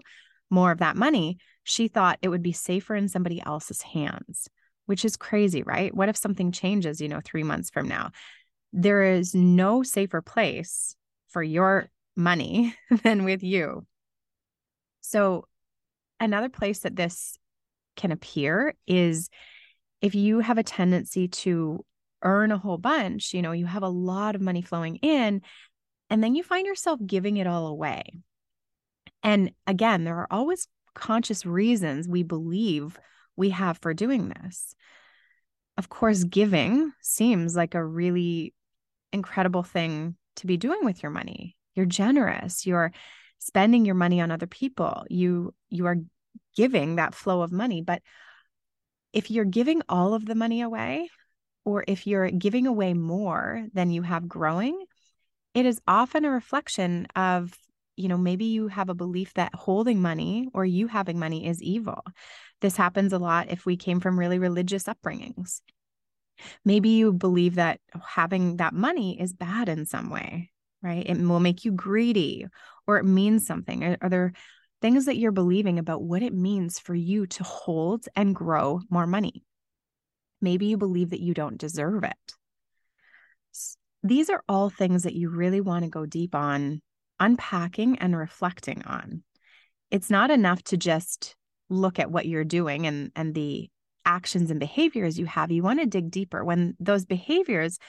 more 0.53 0.71
of 0.71 0.77
that 0.79 0.95
money, 0.95 1.37
she 1.63 1.87
thought 1.87 2.19
it 2.21 2.29
would 2.29 2.43
be 2.43 2.53
safer 2.53 2.95
in 2.95 3.09
somebody 3.09 3.41
else's 3.41 3.81
hands, 3.81 4.47
which 4.85 5.03
is 5.03 5.17
crazy, 5.17 5.63
right? 5.63 5.93
What 5.93 6.09
if 6.09 6.15
something 6.15 6.51
changes, 6.51 7.01
you 7.01 7.09
know, 7.09 7.21
three 7.23 7.43
months 7.43 7.69
from 7.69 7.87
now? 7.87 8.11
There 8.71 9.03
is 9.03 9.33
no 9.33 9.83
safer 9.83 10.21
place 10.21 10.95
for 11.29 11.41
your 11.41 11.89
money 12.15 12.75
than 13.03 13.23
with 13.23 13.43
you. 13.43 13.85
So, 15.01 15.47
another 16.19 16.49
place 16.49 16.79
that 16.79 16.95
this 16.95 17.37
can 17.95 18.11
appear 18.11 18.75
is 18.87 19.29
if 20.01 20.15
you 20.15 20.39
have 20.39 20.57
a 20.57 20.63
tendency 20.63 21.27
to 21.27 21.83
earn 22.21 22.51
a 22.51 22.57
whole 22.57 22.77
bunch, 22.77 23.33
you 23.33 23.41
know, 23.41 23.51
you 23.51 23.65
have 23.65 23.83
a 23.83 23.89
lot 23.89 24.35
of 24.35 24.41
money 24.41 24.61
flowing 24.61 24.97
in, 24.97 25.41
and 26.09 26.23
then 26.23 26.35
you 26.35 26.43
find 26.43 26.65
yourself 26.65 26.99
giving 27.05 27.37
it 27.37 27.47
all 27.47 27.67
away. 27.67 28.03
And 29.23 29.51
again, 29.65 30.03
there 30.03 30.17
are 30.17 30.27
always 30.29 30.67
conscious 30.93 31.45
reasons 31.45 32.07
we 32.07 32.23
believe 32.23 32.99
we 33.35 33.49
have 33.49 33.79
for 33.79 33.93
doing 33.93 34.29
this. 34.29 34.75
Of 35.77 35.89
course, 35.89 36.23
giving 36.23 36.91
seems 37.01 37.55
like 37.55 37.73
a 37.73 37.83
really 37.83 38.53
incredible 39.11 39.63
thing 39.63 40.15
to 40.35 40.47
be 40.47 40.57
doing 40.57 40.83
with 40.83 41.01
your 41.01 41.11
money. 41.11 41.55
You're 41.73 41.85
generous, 41.85 42.67
you're 42.67 42.91
spending 43.39 43.85
your 43.85 43.95
money 43.95 44.21
on 44.21 44.31
other 44.31 44.47
people. 44.47 45.05
You 45.09 45.53
you 45.69 45.87
are 45.87 45.97
giving 46.55 46.95
that 46.95 47.15
flow 47.15 47.41
of 47.41 47.51
money, 47.51 47.81
but 47.81 48.01
if 49.11 49.31
you're 49.31 49.45
giving 49.45 49.81
all 49.89 50.13
of 50.13 50.25
the 50.25 50.35
money 50.35 50.61
away 50.61 51.09
or 51.65 51.83
if 51.87 52.05
you're 52.05 52.29
giving 52.29 52.67
away 52.67 52.93
more 52.93 53.67
than 53.73 53.89
you 53.89 54.01
have 54.01 54.27
growing, 54.27 54.83
it 55.53 55.65
is 55.65 55.79
often 55.87 56.25
a 56.25 56.31
reflection 56.31 57.07
of 57.15 57.55
you 57.95 58.07
know, 58.07 58.17
maybe 58.17 58.45
you 58.45 58.67
have 58.67 58.89
a 58.89 58.95
belief 58.95 59.33
that 59.35 59.53
holding 59.53 60.01
money 60.01 60.47
or 60.53 60.65
you 60.65 60.87
having 60.87 61.19
money 61.19 61.47
is 61.47 61.61
evil. 61.61 62.03
This 62.61 62.75
happens 62.75 63.13
a 63.13 63.19
lot 63.19 63.49
if 63.49 63.65
we 63.65 63.77
came 63.77 63.99
from 63.99 64.17
really 64.17 64.39
religious 64.39 64.85
upbringings. 64.85 65.61
Maybe 66.65 66.89
you 66.89 67.13
believe 67.13 67.55
that 67.55 67.79
having 68.05 68.57
that 68.57 68.73
money 68.73 69.19
is 69.19 69.33
bad 69.33 69.69
in 69.69 69.85
some 69.85 70.09
way, 70.09 70.51
right? 70.81 71.05
It 71.05 71.17
will 71.17 71.39
make 71.39 71.65
you 71.65 71.71
greedy 71.71 72.47
or 72.87 72.97
it 72.97 73.05
means 73.05 73.45
something. 73.45 73.83
Are, 73.83 73.97
are 74.01 74.09
there 74.09 74.33
things 74.81 75.05
that 75.05 75.17
you're 75.17 75.31
believing 75.31 75.77
about 75.77 76.01
what 76.01 76.23
it 76.23 76.33
means 76.33 76.79
for 76.79 76.95
you 76.95 77.27
to 77.27 77.43
hold 77.43 78.05
and 78.15 78.35
grow 78.35 78.81
more 78.89 79.07
money? 79.07 79.43
Maybe 80.41 80.65
you 80.65 80.77
believe 80.77 81.11
that 81.11 81.21
you 81.21 81.33
don't 81.33 81.57
deserve 81.57 82.03
it. 82.03 82.33
These 84.01 84.29
are 84.29 84.43
all 84.49 84.69
things 84.69 85.03
that 85.03 85.13
you 85.13 85.29
really 85.29 85.61
want 85.61 85.85
to 85.85 85.89
go 85.89 86.05
deep 86.05 86.35
on 86.35 86.81
unpacking 87.19 87.99
and 87.99 88.17
reflecting 88.17 88.83
on. 88.85 89.23
It's 89.91 90.09
not 90.09 90.31
enough 90.31 90.63
to 90.65 90.77
just 90.77 91.35
look 91.69 91.99
at 91.99 92.11
what 92.11 92.25
you're 92.25 92.43
doing 92.43 92.87
and, 92.87 93.11
and 93.15 93.33
the 93.33 93.69
actions 94.05 94.51
and 94.51 94.59
behaviors 94.59 95.17
you 95.17 95.25
have. 95.25 95.51
You 95.51 95.63
want 95.63 95.79
to 95.79 95.85
dig 95.85 96.11
deeper 96.11 96.43
when 96.43 96.75
those 96.79 97.05
behaviors 97.05 97.79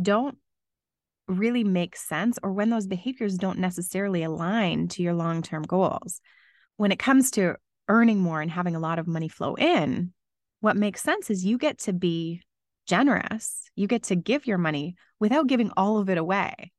don't 0.00 0.38
really 1.28 1.64
make 1.64 1.96
sense 1.96 2.38
or 2.42 2.52
when 2.52 2.70
those 2.70 2.86
behaviors 2.86 3.36
don't 3.36 3.58
necessarily 3.58 4.22
align 4.22 4.88
to 4.88 5.02
your 5.02 5.14
long 5.14 5.42
term 5.42 5.62
goals. 5.62 6.20
When 6.76 6.92
it 6.92 6.98
comes 6.98 7.30
to 7.32 7.56
earning 7.88 8.20
more 8.20 8.40
and 8.40 8.50
having 8.50 8.74
a 8.74 8.80
lot 8.80 8.98
of 8.98 9.06
money 9.06 9.28
flow 9.28 9.54
in, 9.54 10.12
what 10.60 10.76
makes 10.76 11.02
sense 11.02 11.30
is 11.30 11.44
you 11.44 11.58
get 11.58 11.78
to 11.80 11.92
be 11.92 12.42
generous. 12.86 13.70
You 13.76 13.86
get 13.86 14.04
to 14.04 14.16
give 14.16 14.46
your 14.46 14.58
money 14.58 14.96
without 15.20 15.46
giving 15.46 15.70
all 15.76 15.98
of 15.98 16.08
it 16.10 16.18
away 16.18 16.72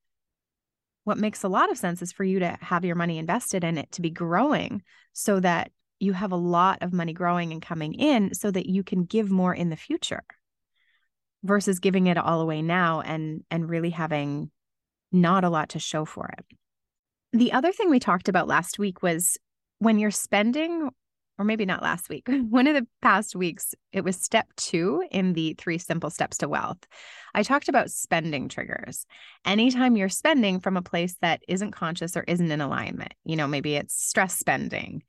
what 1.03 1.17
makes 1.17 1.43
a 1.43 1.49
lot 1.49 1.71
of 1.71 1.77
sense 1.77 2.01
is 2.01 2.11
for 2.11 2.23
you 2.23 2.39
to 2.39 2.57
have 2.61 2.85
your 2.85 2.95
money 2.95 3.17
invested 3.17 3.63
in 3.63 3.77
it 3.77 3.91
to 3.91 4.01
be 4.01 4.09
growing 4.09 4.83
so 5.11 5.39
that 5.39 5.71
you 5.99 6.13
have 6.13 6.31
a 6.31 6.37
lot 6.37 6.81
of 6.81 6.93
money 6.93 7.13
growing 7.13 7.51
and 7.51 7.61
coming 7.61 7.93
in 7.93 8.33
so 8.33 8.51
that 8.51 8.67
you 8.67 8.83
can 8.83 9.05
give 9.05 9.29
more 9.29 9.53
in 9.53 9.69
the 9.69 9.75
future 9.75 10.23
versus 11.43 11.79
giving 11.79 12.07
it 12.07 12.17
all 12.17 12.41
away 12.41 12.61
now 12.61 13.01
and 13.01 13.43
and 13.51 13.69
really 13.69 13.89
having 13.89 14.49
not 15.11 15.43
a 15.43 15.49
lot 15.49 15.69
to 15.69 15.79
show 15.79 16.05
for 16.05 16.29
it. 16.37 16.45
The 17.31 17.51
other 17.51 17.71
thing 17.71 17.89
we 17.89 17.99
talked 17.99 18.29
about 18.29 18.47
last 18.47 18.79
week 18.79 19.03
was 19.03 19.37
when 19.79 19.99
you're 19.99 20.11
spending 20.11 20.89
or 21.37 21.45
maybe 21.45 21.65
not 21.65 21.81
last 21.81 22.09
week, 22.09 22.27
one 22.49 22.67
of 22.67 22.75
the 22.75 22.87
past 23.01 23.35
weeks, 23.35 23.73
it 23.91 24.03
was 24.03 24.15
step 24.15 24.47
two 24.55 25.03
in 25.11 25.33
the 25.33 25.55
three 25.57 25.77
simple 25.77 26.09
steps 26.09 26.37
to 26.39 26.47
wealth. 26.47 26.79
I 27.33 27.43
talked 27.43 27.69
about 27.69 27.89
spending 27.89 28.49
triggers. 28.49 29.05
Anytime 29.45 29.95
you're 29.95 30.09
spending 30.09 30.59
from 30.59 30.77
a 30.77 30.81
place 30.81 31.15
that 31.21 31.41
isn't 31.47 31.71
conscious 31.71 32.15
or 32.15 32.23
isn't 32.27 32.51
in 32.51 32.61
alignment, 32.61 33.13
you 33.25 33.35
know, 33.35 33.47
maybe 33.47 33.75
it's 33.75 33.95
stress 33.95 34.37
spending, 34.37 35.03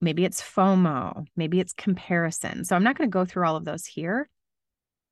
maybe 0.00 0.24
it's 0.24 0.40
FOMO, 0.40 1.26
maybe 1.36 1.60
it's 1.60 1.72
comparison. 1.72 2.64
So 2.64 2.76
I'm 2.76 2.84
not 2.84 2.96
going 2.96 3.08
to 3.08 3.12
go 3.12 3.24
through 3.24 3.46
all 3.46 3.56
of 3.56 3.64
those 3.64 3.86
here. 3.86 4.28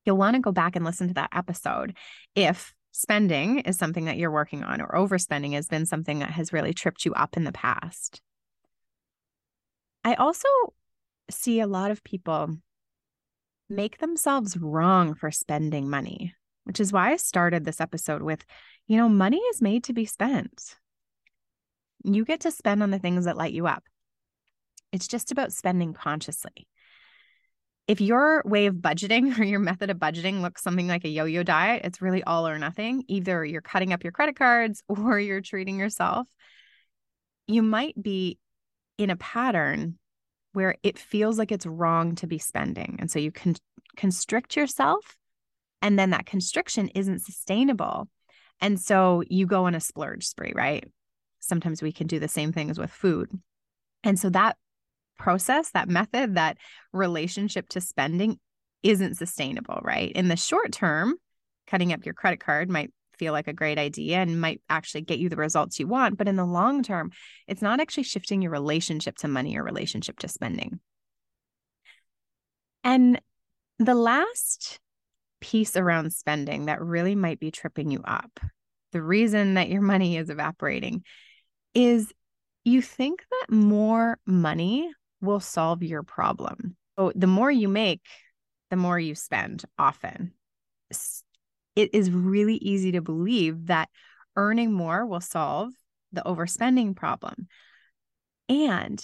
You'll 0.05 0.17
want 0.17 0.35
to 0.35 0.41
go 0.41 0.51
back 0.51 0.75
and 0.75 0.85
listen 0.85 1.09
to 1.09 1.13
that 1.15 1.29
episode 1.33 1.95
if 2.35 2.73
spending 2.91 3.59
is 3.59 3.77
something 3.77 4.05
that 4.05 4.17
you're 4.17 4.31
working 4.31 4.63
on 4.63 4.81
or 4.81 4.89
overspending 4.89 5.53
has 5.53 5.67
been 5.67 5.85
something 5.85 6.19
that 6.19 6.31
has 6.31 6.51
really 6.51 6.73
tripped 6.73 7.05
you 7.05 7.13
up 7.13 7.37
in 7.37 7.43
the 7.43 7.51
past. 7.51 8.21
I 10.03 10.15
also 10.15 10.47
see 11.29 11.59
a 11.59 11.67
lot 11.67 11.91
of 11.91 12.03
people 12.03 12.57
make 13.69 13.99
themselves 13.99 14.57
wrong 14.57 15.15
for 15.15 15.31
spending 15.31 15.89
money, 15.89 16.33
which 16.65 16.79
is 16.79 16.91
why 16.91 17.11
I 17.11 17.17
started 17.17 17.63
this 17.63 17.81
episode 17.81 18.21
with, 18.21 18.43
you 18.87 18.97
know, 18.97 19.07
money 19.07 19.37
is 19.37 19.61
made 19.61 19.83
to 19.85 19.93
be 19.93 20.05
spent. 20.05 20.75
You 22.03 22.25
get 22.25 22.41
to 22.41 22.51
spend 22.51 22.83
on 22.83 22.91
the 22.91 22.99
things 22.99 23.25
that 23.25 23.37
light 23.37 23.53
you 23.53 23.67
up. 23.67 23.83
It's 24.91 25.07
just 25.07 25.31
about 25.31 25.53
spending 25.53 25.93
consciously. 25.93 26.67
If 27.87 28.01
your 28.01 28.41
way 28.45 28.65
of 28.65 28.75
budgeting 28.75 29.37
or 29.39 29.43
your 29.43 29.59
method 29.59 29.89
of 29.89 29.97
budgeting 29.97 30.41
looks 30.41 30.63
something 30.63 30.87
like 30.87 31.05
a 31.05 31.09
yo 31.09 31.25
yo 31.25 31.43
diet, 31.43 31.81
it's 31.85 32.01
really 32.01 32.23
all 32.23 32.47
or 32.47 32.57
nothing. 32.57 33.03
Either 33.07 33.45
you're 33.45 33.61
cutting 33.61 33.93
up 33.93 34.03
your 34.03 34.11
credit 34.11 34.35
cards 34.35 34.83
or 34.87 35.19
you're 35.19 35.41
treating 35.41 35.79
yourself. 35.79 36.27
You 37.47 37.61
might 37.63 38.01
be 38.01 38.37
in 39.01 39.09
a 39.09 39.15
pattern 39.15 39.97
where 40.53 40.75
it 40.83 40.99
feels 40.99 41.39
like 41.39 41.51
it's 41.51 41.65
wrong 41.65 42.13
to 42.15 42.27
be 42.27 42.37
spending. 42.37 42.97
And 42.99 43.09
so 43.09 43.17
you 43.17 43.31
can 43.31 43.55
constrict 43.97 44.55
yourself, 44.55 45.17
and 45.81 45.97
then 45.97 46.11
that 46.11 46.27
constriction 46.27 46.89
isn't 46.89 47.19
sustainable. 47.19 48.07
And 48.59 48.79
so 48.79 49.23
you 49.27 49.47
go 49.47 49.65
on 49.65 49.73
a 49.73 49.79
splurge 49.79 50.25
spree, 50.27 50.53
right? 50.55 50.85
Sometimes 51.39 51.81
we 51.81 51.91
can 51.91 52.05
do 52.05 52.19
the 52.19 52.27
same 52.27 52.53
things 52.53 52.77
with 52.77 52.91
food. 52.91 53.31
And 54.03 54.19
so 54.19 54.29
that 54.29 54.55
process, 55.17 55.71
that 55.71 55.89
method, 55.89 56.35
that 56.35 56.57
relationship 56.93 57.69
to 57.69 57.81
spending 57.81 58.39
isn't 58.83 59.15
sustainable, 59.15 59.79
right? 59.81 60.11
In 60.11 60.27
the 60.27 60.35
short 60.35 60.71
term, 60.71 61.15
cutting 61.65 61.91
up 61.91 62.05
your 62.05 62.13
credit 62.13 62.39
card 62.39 62.69
might 62.69 62.91
feel 63.21 63.33
like 63.33 63.47
a 63.47 63.53
great 63.53 63.77
idea 63.77 64.17
and 64.17 64.41
might 64.41 64.63
actually 64.67 65.01
get 65.01 65.19
you 65.19 65.29
the 65.29 65.35
results 65.35 65.79
you 65.79 65.87
want. 65.87 66.17
But 66.17 66.27
in 66.27 66.37
the 66.37 66.43
long 66.43 66.81
term, 66.81 67.11
it's 67.47 67.61
not 67.61 67.79
actually 67.79 68.01
shifting 68.01 68.41
your 68.41 68.51
relationship 68.51 69.15
to 69.17 69.27
money 69.27 69.55
or 69.55 69.63
relationship 69.63 70.17
to 70.19 70.27
spending. 70.27 70.79
And 72.83 73.21
the 73.77 73.93
last 73.93 74.79
piece 75.39 75.77
around 75.77 76.13
spending 76.13 76.65
that 76.65 76.81
really 76.81 77.13
might 77.13 77.39
be 77.39 77.51
tripping 77.51 77.91
you 77.91 78.01
up, 78.03 78.39
the 78.91 79.03
reason 79.03 79.53
that 79.53 79.69
your 79.69 79.83
money 79.83 80.17
is 80.17 80.31
evaporating 80.31 81.03
is 81.75 82.11
you 82.65 82.81
think 82.81 83.23
that 83.29 83.55
more 83.55 84.17
money 84.25 84.91
will 85.21 85.39
solve 85.39 85.83
your 85.83 86.01
problem. 86.01 86.75
So 86.97 87.11
the 87.13 87.27
more 87.27 87.51
you 87.51 87.67
make, 87.67 88.01
the 88.71 88.77
more 88.77 88.99
you 88.99 89.13
spend 89.13 89.63
often 89.77 90.33
it 91.75 91.93
is 91.93 92.11
really 92.11 92.55
easy 92.55 92.91
to 92.93 93.01
believe 93.01 93.67
that 93.67 93.89
earning 94.35 94.71
more 94.71 95.05
will 95.05 95.21
solve 95.21 95.71
the 96.11 96.21
overspending 96.25 96.95
problem. 96.95 97.47
And 98.49 99.03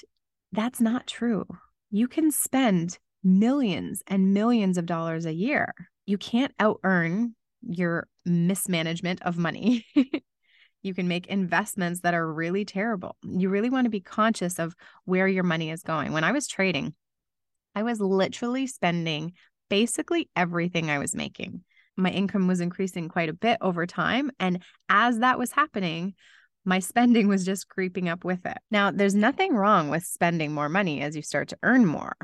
that's 0.52 0.82
not 0.82 1.08
true. 1.08 1.46
You 1.90 2.08
can 2.08 2.32
spend 2.32 2.98
millions 3.24 4.04
and 4.08 4.34
millions 4.34 4.78
of 4.78 4.86
dollars 4.86 5.26
a 5.26 5.34
year. 5.34 5.74
You 6.06 6.18
can't 6.18 6.54
out 6.60 6.80
earn 6.84 7.36
your 7.62 8.08
mismanagement 8.26 9.22
of 9.24 9.38
money. 9.38 9.86
you 10.82 10.94
can 10.94 11.08
make 11.08 11.28
investments 11.28 12.02
that 12.02 12.14
are 12.14 12.32
really 12.34 12.66
terrible. 12.66 13.16
You 13.24 13.50
really 13.50 13.70
want 13.70 13.86
to 13.86 13.90
be 13.90 14.00
conscious 14.00 14.60
of 14.60 14.76
where 15.06 15.28
your 15.28 15.44
money 15.44 15.70
is 15.70 15.84
going. 15.84 16.14
When 16.14 16.24
I 16.24 16.32
was 16.32 16.48
trading, 16.48 16.94
I 17.76 17.84
was 17.84 18.00
literally 18.00 18.68
spending 18.68 19.34
basically 19.70 20.30
everything 20.36 20.90
I 20.90 21.00
was 21.00 21.16
making 21.16 21.64
my 21.98 22.10
income 22.10 22.48
was 22.48 22.62
increasing 22.62 23.10
quite 23.10 23.30
a 23.30 23.34
bit 23.34 23.58
over 23.62 23.86
time. 23.86 24.32
And 24.40 24.64
as 24.88 25.20
that 25.20 25.40
was 25.40 25.52
happening, 25.52 26.14
my 26.64 26.80
spending 26.80 27.28
was 27.28 27.46
just 27.46 27.70
creeping 27.70 28.10
up 28.10 28.24
with 28.24 28.46
it. 28.46 28.58
Now, 28.70 28.92
there's 28.92 29.16
nothing 29.16 29.56
wrong 29.56 29.90
with 29.90 30.04
spending 30.04 30.54
more 30.54 30.70
money 30.70 31.02
as 31.02 31.16
you 31.16 31.22
start 31.22 31.48
to 31.50 31.58
earn 31.64 31.86
more. 31.86 32.16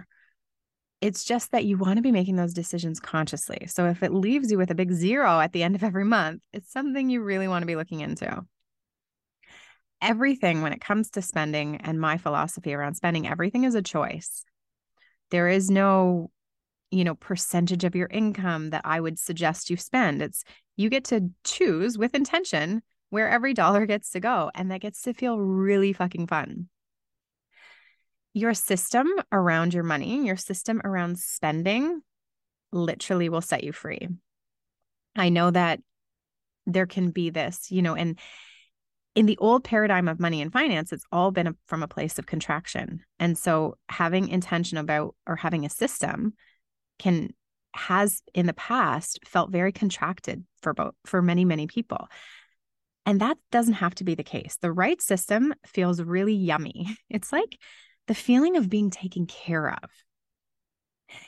It's 1.02 1.24
just 1.24 1.52
that 1.52 1.66
you 1.66 1.78
want 1.78 1.98
to 1.98 2.02
be 2.02 2.12
making 2.12 2.36
those 2.36 2.54
decisions 2.54 3.00
consciously. 3.00 3.68
So 3.68 3.88
if 3.88 4.04
it 4.04 4.14
leaves 4.14 4.52
you 4.52 4.58
with 4.58 4.72
a 4.72 4.76
big 4.76 4.92
zero 4.92 5.40
at 5.40 5.54
the 5.54 5.64
end 5.64 5.76
of 5.76 5.84
every 5.84 6.06
month, 6.06 6.42
it's 6.52 6.72
something 6.72 7.10
you 7.10 7.22
really 7.22 7.48
want 7.48 7.62
to 7.64 7.68
be 7.68 7.76
looking 7.76 8.02
into. 8.02 8.46
Everything, 10.02 10.62
when 10.62 10.74
it 10.74 10.82
comes 10.82 11.10
to 11.12 11.22
spending 11.22 11.78
and 11.78 12.00
my 12.00 12.18
philosophy 12.18 12.74
around 12.74 12.96
spending, 12.96 13.28
everything 13.28 13.64
is 13.64 13.76
a 13.76 13.82
choice. 13.82 14.44
There 15.32 15.48
is 15.48 15.72
no 15.72 16.30
you 16.94 17.04
know 17.04 17.16
percentage 17.16 17.84
of 17.84 17.96
your 17.96 18.08
income 18.12 18.70
that 18.70 18.82
i 18.86 19.00
would 19.00 19.18
suggest 19.18 19.70
you 19.70 19.78
spend. 19.78 20.22
It's 20.22 20.44
you 20.78 20.90
get 20.90 21.06
to 21.06 21.30
choose 21.44 21.98
with 21.98 22.16
intention 22.16 22.82
where 23.10 23.30
every 23.30 23.54
dollar 23.54 23.86
gets 23.86 24.12
to 24.12 24.20
go 24.20 24.52
and 24.56 24.72
that 24.72 24.82
gets 24.82 25.02
to 25.04 25.14
feel 25.14 25.40
really 25.40 25.94
fucking 25.94 26.28
fun. 26.28 26.68
Your 28.34 28.54
system 28.54 29.08
around 29.32 29.74
your 29.74 29.84
money 29.84 30.26
your 30.26 30.38
system 30.38 30.82
around 30.84 31.20
spending 31.20 32.02
literally 32.72 33.30
will 33.30 33.42
set 33.42 33.64
you 33.64 33.72
free. 33.72 34.08
I 35.16 35.30
know 35.30 35.52
that 35.52 35.80
there 36.66 36.88
can 36.88 37.12
be 37.12 37.30
this 37.30 37.72
you 37.72 37.82
know 37.82 37.96
and 37.96 38.20
in 39.16 39.26
the 39.28 39.38
old 39.38 39.64
paradigm 39.64 40.08
of 40.08 40.20
money 40.20 40.42
and 40.42 40.52
finance, 40.52 40.92
it's 40.92 41.06
all 41.12 41.30
been 41.30 41.46
a, 41.46 41.56
from 41.68 41.84
a 41.84 41.88
place 41.88 42.18
of 42.18 42.26
contraction. 42.26 43.02
And 43.20 43.38
so 43.38 43.78
having 43.88 44.28
intention 44.28 44.80
about 44.80 45.16
or 45.28 45.36
having 45.36 45.66
a 45.66 45.70
system 45.70 46.34
can 47.00 47.34
has 47.76 48.22
in 48.34 48.46
the 48.46 48.54
past 48.54 49.20
felt 49.26 49.52
very 49.52 49.72
contracted 49.72 50.44
for 50.62 50.74
both 50.74 50.94
for 51.06 51.22
many 51.22 51.46
many 51.46 51.68
people. 51.68 52.08
And 53.06 53.20
that 53.20 53.38
doesn't 53.52 53.74
have 53.76 53.96
to 53.96 54.04
be 54.04 54.16
the 54.16 54.24
case. 54.24 54.58
The 54.62 54.72
right 54.72 55.02
system 55.02 55.54
feels 55.66 56.02
really 56.02 56.34
yummy. 56.34 56.98
It's 57.10 57.32
like 57.32 57.58
the 58.08 58.16
feeling 58.16 58.58
of 58.58 58.70
being 58.70 58.90
taken 58.90 59.26
care 59.26 59.72
of. 59.72 59.90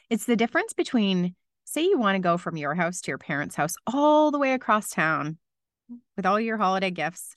It's 0.09 0.25
the 0.25 0.35
difference 0.35 0.73
between 0.73 1.35
say 1.65 1.83
you 1.83 1.97
want 1.97 2.15
to 2.15 2.19
go 2.19 2.37
from 2.37 2.57
your 2.57 2.75
house 2.75 3.01
to 3.01 3.11
your 3.11 3.17
parents 3.17 3.55
house 3.55 3.75
all 3.87 4.31
the 4.31 4.39
way 4.39 4.53
across 4.53 4.89
town 4.89 5.37
with 6.15 6.25
all 6.25 6.39
your 6.39 6.57
holiday 6.57 6.91
gifts. 6.91 7.35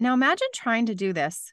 Now 0.00 0.14
imagine 0.14 0.48
trying 0.52 0.86
to 0.86 0.94
do 0.94 1.12
this 1.12 1.52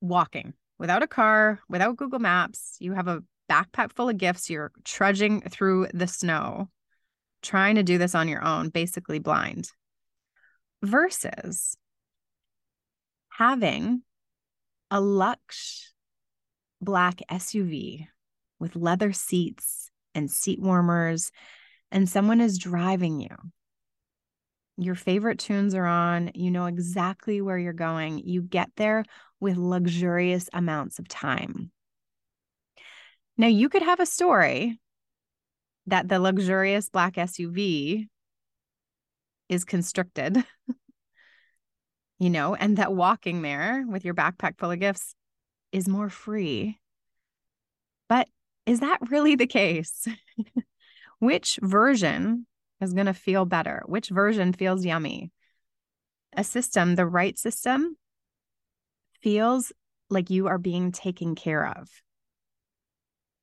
walking 0.00 0.54
without 0.78 1.02
a 1.02 1.06
car 1.06 1.60
without 1.68 1.96
google 1.96 2.18
maps. 2.18 2.76
You 2.78 2.92
have 2.92 3.08
a 3.08 3.22
backpack 3.50 3.92
full 3.92 4.08
of 4.08 4.18
gifts. 4.18 4.50
You're 4.50 4.72
trudging 4.84 5.42
through 5.42 5.88
the 5.92 6.06
snow, 6.06 6.68
trying 7.42 7.76
to 7.76 7.82
do 7.82 7.98
this 7.98 8.14
on 8.14 8.28
your 8.28 8.44
own, 8.44 8.68
basically 8.68 9.18
blind, 9.18 9.70
versus 10.82 11.76
having 13.30 14.02
a 14.90 15.00
luxe 15.00 15.92
black 16.80 17.20
SUV 17.30 18.06
with 18.60 18.76
leather 18.76 19.12
seats 19.12 19.90
and 20.14 20.30
seat 20.30 20.60
warmers, 20.60 21.32
and 21.90 22.08
someone 22.08 22.40
is 22.40 22.58
driving 22.58 23.20
you. 23.20 23.36
Your 24.76 24.94
favorite 24.94 25.38
tunes 25.38 25.74
are 25.74 25.86
on. 25.86 26.30
You 26.34 26.50
know 26.50 26.66
exactly 26.66 27.40
where 27.40 27.58
you're 27.58 27.72
going. 27.72 28.18
You 28.18 28.42
get 28.42 28.70
there 28.76 29.04
with 29.40 29.56
luxurious 29.56 30.48
amounts 30.52 30.98
of 30.98 31.06
time. 31.06 31.70
Now, 33.36 33.48
you 33.48 33.68
could 33.68 33.82
have 33.82 34.00
a 34.00 34.06
story 34.06 34.78
that 35.86 36.08
the 36.08 36.20
luxurious 36.20 36.88
black 36.88 37.14
SUV 37.14 38.08
is 39.48 39.64
constricted, 39.64 40.44
you 42.18 42.30
know, 42.30 42.54
and 42.54 42.78
that 42.78 42.94
walking 42.94 43.42
there 43.42 43.84
with 43.86 44.04
your 44.04 44.14
backpack 44.14 44.58
full 44.58 44.70
of 44.70 44.80
gifts 44.80 45.14
is 45.72 45.88
more 45.88 46.08
free. 46.08 46.78
But 48.08 48.28
is 48.66 48.80
that 48.80 49.10
really 49.10 49.34
the 49.34 49.46
case? 49.46 50.06
Which 51.18 51.58
version 51.60 52.46
is 52.80 52.94
going 52.94 53.06
to 53.06 53.14
feel 53.14 53.44
better? 53.44 53.82
Which 53.86 54.08
version 54.08 54.52
feels 54.52 54.84
yummy? 54.84 55.32
A 56.36 56.44
system, 56.44 56.94
the 56.94 57.06
right 57.06 57.38
system, 57.38 57.96
feels 59.22 59.72
like 60.08 60.30
you 60.30 60.46
are 60.46 60.58
being 60.58 60.92
taken 60.92 61.34
care 61.34 61.66
of 61.66 61.88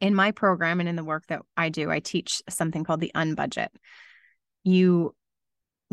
in 0.01 0.15
my 0.15 0.31
program 0.31 0.79
and 0.79 0.89
in 0.89 0.95
the 0.95 1.03
work 1.03 1.27
that 1.27 1.43
I 1.55 1.69
do, 1.69 1.89
I 1.89 1.99
teach 1.99 2.41
something 2.49 2.83
called 2.83 2.99
the 2.99 3.11
unbudget. 3.15 3.69
You 4.63 5.15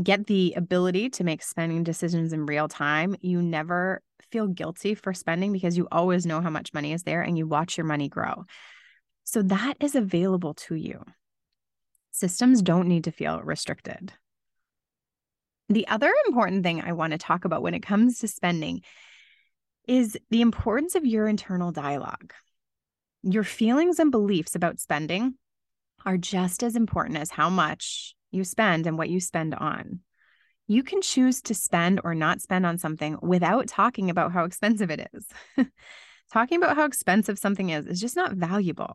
get 0.02 0.26
the 0.26 0.54
ability 0.56 1.10
to 1.10 1.24
make 1.24 1.42
spending 1.42 1.84
decisions 1.84 2.32
in 2.32 2.46
real 2.46 2.68
time. 2.68 3.14
You 3.20 3.42
never 3.42 4.02
feel 4.30 4.46
guilty 4.46 4.94
for 4.94 5.12
spending 5.12 5.52
because 5.52 5.76
you 5.76 5.86
always 5.92 6.26
know 6.26 6.40
how 6.40 6.50
much 6.50 6.72
money 6.72 6.92
is 6.92 7.02
there 7.02 7.20
and 7.22 7.36
you 7.36 7.46
watch 7.46 7.76
your 7.76 7.86
money 7.86 8.08
grow. 8.08 8.44
So 9.24 9.42
that 9.42 9.74
is 9.80 9.94
available 9.94 10.54
to 10.54 10.74
you. 10.74 11.04
Systems 12.10 12.62
don't 12.62 12.88
need 12.88 13.04
to 13.04 13.12
feel 13.12 13.40
restricted. 13.42 14.12
The 15.68 15.86
other 15.86 16.12
important 16.26 16.62
thing 16.62 16.80
I 16.80 16.92
want 16.92 17.12
to 17.12 17.18
talk 17.18 17.44
about 17.44 17.62
when 17.62 17.74
it 17.74 17.82
comes 17.82 18.20
to 18.20 18.28
spending 18.28 18.82
is 19.86 20.16
the 20.30 20.40
importance 20.40 20.94
of 20.94 21.04
your 21.04 21.28
internal 21.28 21.72
dialogue. 21.72 22.32
Your 23.22 23.44
feelings 23.44 23.98
and 23.98 24.10
beliefs 24.10 24.54
about 24.54 24.78
spending 24.78 25.34
are 26.06 26.16
just 26.16 26.62
as 26.62 26.76
important 26.76 27.18
as 27.18 27.30
how 27.30 27.50
much 27.50 28.14
you 28.30 28.44
spend 28.44 28.86
and 28.86 28.96
what 28.96 29.08
you 29.08 29.20
spend 29.20 29.54
on. 29.54 30.00
You 30.66 30.82
can 30.82 31.00
choose 31.00 31.42
to 31.42 31.54
spend 31.54 32.00
or 32.04 32.14
not 32.14 32.42
spend 32.42 32.66
on 32.66 32.78
something 32.78 33.18
without 33.22 33.66
talking 33.66 34.10
about 34.10 34.32
how 34.32 34.44
expensive 34.44 34.90
it 34.90 35.08
is. 35.12 35.26
talking 36.32 36.58
about 36.58 36.76
how 36.76 36.84
expensive 36.84 37.38
something 37.38 37.70
is 37.70 37.86
is 37.86 38.00
just 38.00 38.16
not 38.16 38.34
valuable. 38.34 38.94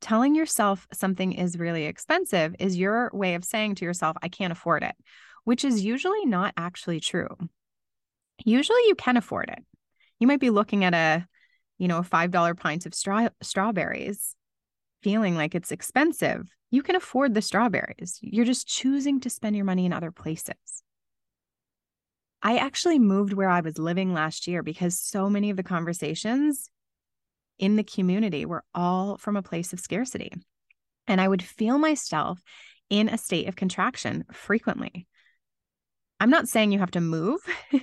Telling 0.00 0.34
yourself 0.34 0.86
something 0.92 1.32
is 1.32 1.58
really 1.58 1.84
expensive 1.84 2.54
is 2.58 2.76
your 2.76 3.10
way 3.12 3.34
of 3.34 3.44
saying 3.44 3.76
to 3.76 3.84
yourself, 3.84 4.16
I 4.22 4.28
can't 4.28 4.52
afford 4.52 4.82
it, 4.82 4.94
which 5.44 5.64
is 5.64 5.84
usually 5.84 6.24
not 6.24 6.54
actually 6.56 7.00
true. 7.00 7.36
Usually 8.44 8.82
you 8.86 8.94
can 8.94 9.16
afford 9.16 9.50
it. 9.50 9.62
You 10.18 10.26
might 10.26 10.40
be 10.40 10.50
looking 10.50 10.84
at 10.84 10.94
a 10.94 11.26
you 11.80 11.88
know, 11.88 12.02
$5 12.02 12.58
pints 12.58 12.84
of 12.84 12.94
straw- 12.94 13.30
strawberries, 13.40 14.36
feeling 15.02 15.34
like 15.34 15.54
it's 15.54 15.72
expensive, 15.72 16.46
you 16.70 16.82
can 16.82 16.94
afford 16.94 17.32
the 17.32 17.40
strawberries. 17.40 18.18
You're 18.20 18.44
just 18.44 18.68
choosing 18.68 19.18
to 19.20 19.30
spend 19.30 19.56
your 19.56 19.64
money 19.64 19.86
in 19.86 19.92
other 19.94 20.12
places. 20.12 20.54
I 22.42 22.58
actually 22.58 22.98
moved 22.98 23.32
where 23.32 23.48
I 23.48 23.62
was 23.62 23.78
living 23.78 24.12
last 24.12 24.46
year 24.46 24.62
because 24.62 25.00
so 25.00 25.30
many 25.30 25.48
of 25.48 25.56
the 25.56 25.62
conversations 25.62 26.68
in 27.58 27.76
the 27.76 27.84
community 27.84 28.44
were 28.44 28.64
all 28.74 29.16
from 29.16 29.36
a 29.36 29.42
place 29.42 29.72
of 29.72 29.80
scarcity. 29.80 30.32
And 31.06 31.18
I 31.18 31.28
would 31.28 31.42
feel 31.42 31.78
myself 31.78 32.42
in 32.90 33.08
a 33.08 33.16
state 33.16 33.48
of 33.48 33.56
contraction 33.56 34.26
frequently. 34.32 35.06
I'm 36.20 36.30
not 36.30 36.46
saying 36.46 36.72
you 36.72 36.78
have 36.78 36.90
to 36.90 37.00
move, 37.00 37.40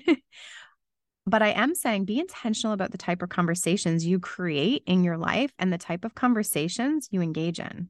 But 1.28 1.42
I 1.42 1.50
am 1.50 1.76
saying 1.76 2.06
be 2.06 2.20
intentional 2.20 2.72
about 2.72 2.92
the 2.92 2.98
type 2.98 3.22
of 3.22 3.28
conversations 3.28 4.06
you 4.06 4.18
create 4.18 4.84
in 4.88 5.04
your 5.04 5.18
life 5.18 5.52
and 5.60 5.74
the 5.74 5.78
type 5.78 6.06
of 6.06 6.16
conversations 6.16 7.10
you 7.12 7.22
engage 7.22 7.60
in 7.60 7.90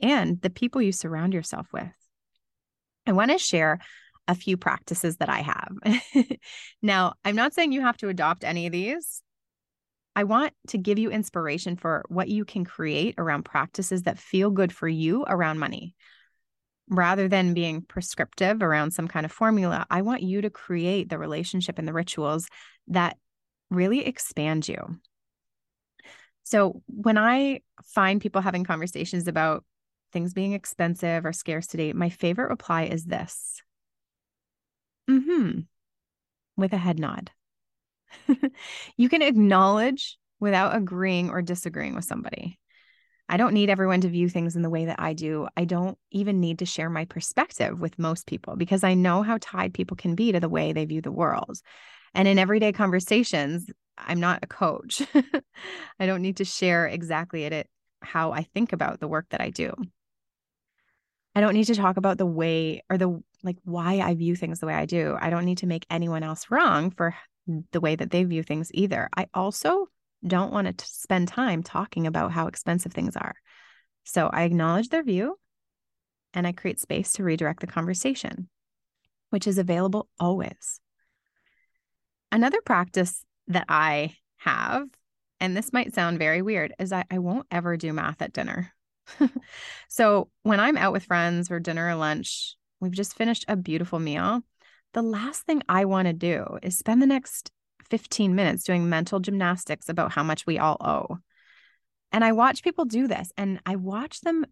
and 0.00 0.40
the 0.40 0.48
people 0.48 0.80
you 0.80 0.92
surround 0.92 1.34
yourself 1.34 1.66
with. 1.72 1.90
I 3.08 3.12
want 3.12 3.32
to 3.32 3.38
share 3.38 3.80
a 4.28 4.36
few 4.36 4.56
practices 4.56 5.16
that 5.16 5.28
I 5.28 5.40
have. 5.40 5.74
now, 6.82 7.14
I'm 7.24 7.34
not 7.34 7.54
saying 7.54 7.72
you 7.72 7.80
have 7.80 7.96
to 7.98 8.08
adopt 8.08 8.44
any 8.44 8.66
of 8.66 8.72
these. 8.72 9.20
I 10.14 10.22
want 10.22 10.52
to 10.68 10.78
give 10.78 11.00
you 11.00 11.10
inspiration 11.10 11.76
for 11.76 12.04
what 12.08 12.28
you 12.28 12.44
can 12.44 12.64
create 12.64 13.16
around 13.18 13.44
practices 13.44 14.02
that 14.02 14.20
feel 14.20 14.50
good 14.50 14.72
for 14.72 14.86
you 14.86 15.24
around 15.26 15.58
money 15.58 15.96
rather 16.92 17.26
than 17.26 17.54
being 17.54 17.80
prescriptive 17.82 18.62
around 18.62 18.92
some 18.92 19.08
kind 19.08 19.24
of 19.24 19.32
formula, 19.32 19.86
I 19.90 20.02
want 20.02 20.22
you 20.22 20.42
to 20.42 20.50
create 20.50 21.08
the 21.08 21.18
relationship 21.18 21.78
and 21.78 21.88
the 21.88 21.92
rituals 21.92 22.48
that 22.88 23.16
really 23.70 24.06
expand 24.06 24.68
you. 24.68 24.98
So 26.44 26.82
when 26.86 27.16
I 27.16 27.60
find 27.82 28.20
people 28.20 28.42
having 28.42 28.64
conversations 28.64 29.26
about 29.26 29.64
things 30.12 30.34
being 30.34 30.52
expensive 30.52 31.24
or 31.24 31.32
scarcity, 31.32 31.94
my 31.94 32.10
favorite 32.10 32.50
reply 32.50 32.84
is 32.84 33.04
this. 33.04 33.62
Mm-hmm. 35.08 35.60
With 36.56 36.72
a 36.74 36.78
head 36.78 36.98
nod. 36.98 37.30
you 38.98 39.08
can 39.08 39.22
acknowledge 39.22 40.18
without 40.40 40.76
agreeing 40.76 41.30
or 41.30 41.40
disagreeing 41.40 41.94
with 41.94 42.04
somebody. 42.04 42.58
I 43.32 43.38
don't 43.38 43.54
need 43.54 43.70
everyone 43.70 44.02
to 44.02 44.10
view 44.10 44.28
things 44.28 44.56
in 44.56 44.60
the 44.60 44.68
way 44.68 44.84
that 44.84 45.00
I 45.00 45.14
do. 45.14 45.48
I 45.56 45.64
don't 45.64 45.96
even 46.10 46.38
need 46.38 46.58
to 46.58 46.66
share 46.66 46.90
my 46.90 47.06
perspective 47.06 47.80
with 47.80 47.98
most 47.98 48.26
people 48.26 48.56
because 48.56 48.84
I 48.84 48.92
know 48.92 49.22
how 49.22 49.38
tied 49.40 49.72
people 49.72 49.96
can 49.96 50.14
be 50.14 50.32
to 50.32 50.38
the 50.38 50.50
way 50.50 50.74
they 50.74 50.84
view 50.84 51.00
the 51.00 51.10
world. 51.10 51.58
And 52.14 52.28
in 52.28 52.38
everyday 52.38 52.72
conversations, 52.72 53.70
I'm 53.96 54.20
not 54.20 54.40
a 54.42 54.46
coach. 54.46 55.00
I 55.98 56.04
don't 56.04 56.20
need 56.20 56.36
to 56.36 56.44
share 56.44 56.86
exactly 56.86 57.44
it 57.44 57.70
how 58.02 58.32
I 58.32 58.42
think 58.42 58.74
about 58.74 59.00
the 59.00 59.08
work 59.08 59.30
that 59.30 59.40
I 59.40 59.48
do. 59.48 59.72
I 61.34 61.40
don't 61.40 61.54
need 61.54 61.68
to 61.68 61.74
talk 61.74 61.96
about 61.96 62.18
the 62.18 62.26
way 62.26 62.82
or 62.90 62.98
the 62.98 63.22
like 63.42 63.56
why 63.64 64.00
I 64.00 64.14
view 64.14 64.36
things 64.36 64.60
the 64.60 64.66
way 64.66 64.74
I 64.74 64.84
do. 64.84 65.16
I 65.18 65.30
don't 65.30 65.46
need 65.46 65.58
to 65.58 65.66
make 65.66 65.86
anyone 65.88 66.22
else 66.22 66.50
wrong 66.50 66.90
for 66.90 67.14
the 67.70 67.80
way 67.80 67.96
that 67.96 68.10
they 68.10 68.24
view 68.24 68.42
things 68.42 68.70
either. 68.74 69.08
I 69.16 69.28
also 69.32 69.86
don't 70.26 70.52
want 70.52 70.78
to 70.78 70.86
spend 70.86 71.28
time 71.28 71.62
talking 71.62 72.06
about 72.06 72.32
how 72.32 72.46
expensive 72.46 72.92
things 72.92 73.16
are. 73.16 73.34
So 74.04 74.28
I 74.28 74.42
acknowledge 74.42 74.88
their 74.88 75.02
view 75.02 75.38
and 76.34 76.46
I 76.46 76.52
create 76.52 76.80
space 76.80 77.12
to 77.14 77.24
redirect 77.24 77.60
the 77.60 77.66
conversation, 77.66 78.48
which 79.30 79.46
is 79.46 79.58
available 79.58 80.08
always. 80.18 80.80
Another 82.30 82.60
practice 82.62 83.24
that 83.48 83.66
I 83.68 84.16
have, 84.38 84.88
and 85.40 85.56
this 85.56 85.72
might 85.72 85.94
sound 85.94 86.18
very 86.18 86.40
weird, 86.40 86.72
is 86.78 86.92
I, 86.92 87.04
I 87.10 87.18
won't 87.18 87.46
ever 87.50 87.76
do 87.76 87.92
math 87.92 88.22
at 88.22 88.32
dinner. 88.32 88.72
so 89.88 90.30
when 90.42 90.60
I'm 90.60 90.78
out 90.78 90.92
with 90.92 91.04
friends 91.04 91.48
for 91.48 91.60
dinner 91.60 91.88
or 91.88 91.94
lunch, 91.94 92.56
we've 92.80 92.92
just 92.92 93.14
finished 93.14 93.44
a 93.48 93.56
beautiful 93.56 93.98
meal. 93.98 94.42
The 94.94 95.02
last 95.02 95.42
thing 95.42 95.62
I 95.68 95.84
want 95.84 96.06
to 96.06 96.12
do 96.12 96.58
is 96.62 96.78
spend 96.78 97.02
the 97.02 97.06
next 97.06 97.50
15 97.92 98.34
minutes 98.34 98.64
doing 98.64 98.88
mental 98.88 99.20
gymnastics 99.20 99.90
about 99.90 100.12
how 100.12 100.22
much 100.22 100.46
we 100.46 100.58
all 100.58 100.78
owe. 100.80 101.18
And 102.10 102.24
I 102.24 102.32
watch 102.32 102.62
people 102.62 102.86
do 102.86 103.06
this 103.06 103.30
and 103.36 103.60
I 103.66 103.76
watch 103.76 104.22
them 104.22 104.46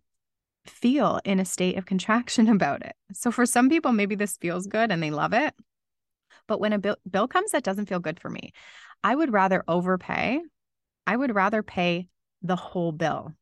feel 0.66 1.20
in 1.24 1.40
a 1.40 1.46
state 1.46 1.78
of 1.78 1.86
contraction 1.86 2.48
about 2.54 2.84
it. 2.84 2.92
So 3.14 3.30
for 3.30 3.46
some 3.46 3.70
people, 3.70 3.92
maybe 3.92 4.14
this 4.14 4.36
feels 4.36 4.66
good 4.66 4.92
and 4.92 5.02
they 5.02 5.10
love 5.10 5.32
it. 5.32 5.54
But 6.48 6.60
when 6.60 6.74
a 6.74 6.78
bill, 6.78 6.96
bill 7.10 7.28
comes 7.28 7.52
that 7.52 7.64
doesn't 7.64 7.88
feel 7.88 7.98
good 7.98 8.20
for 8.20 8.28
me, 8.28 8.52
I 9.02 9.14
would 9.14 9.32
rather 9.32 9.64
overpay. 9.66 10.42
I 11.06 11.16
would 11.16 11.34
rather 11.34 11.62
pay 11.62 12.08
the 12.42 12.56
whole 12.56 12.92
bill. 12.92 13.32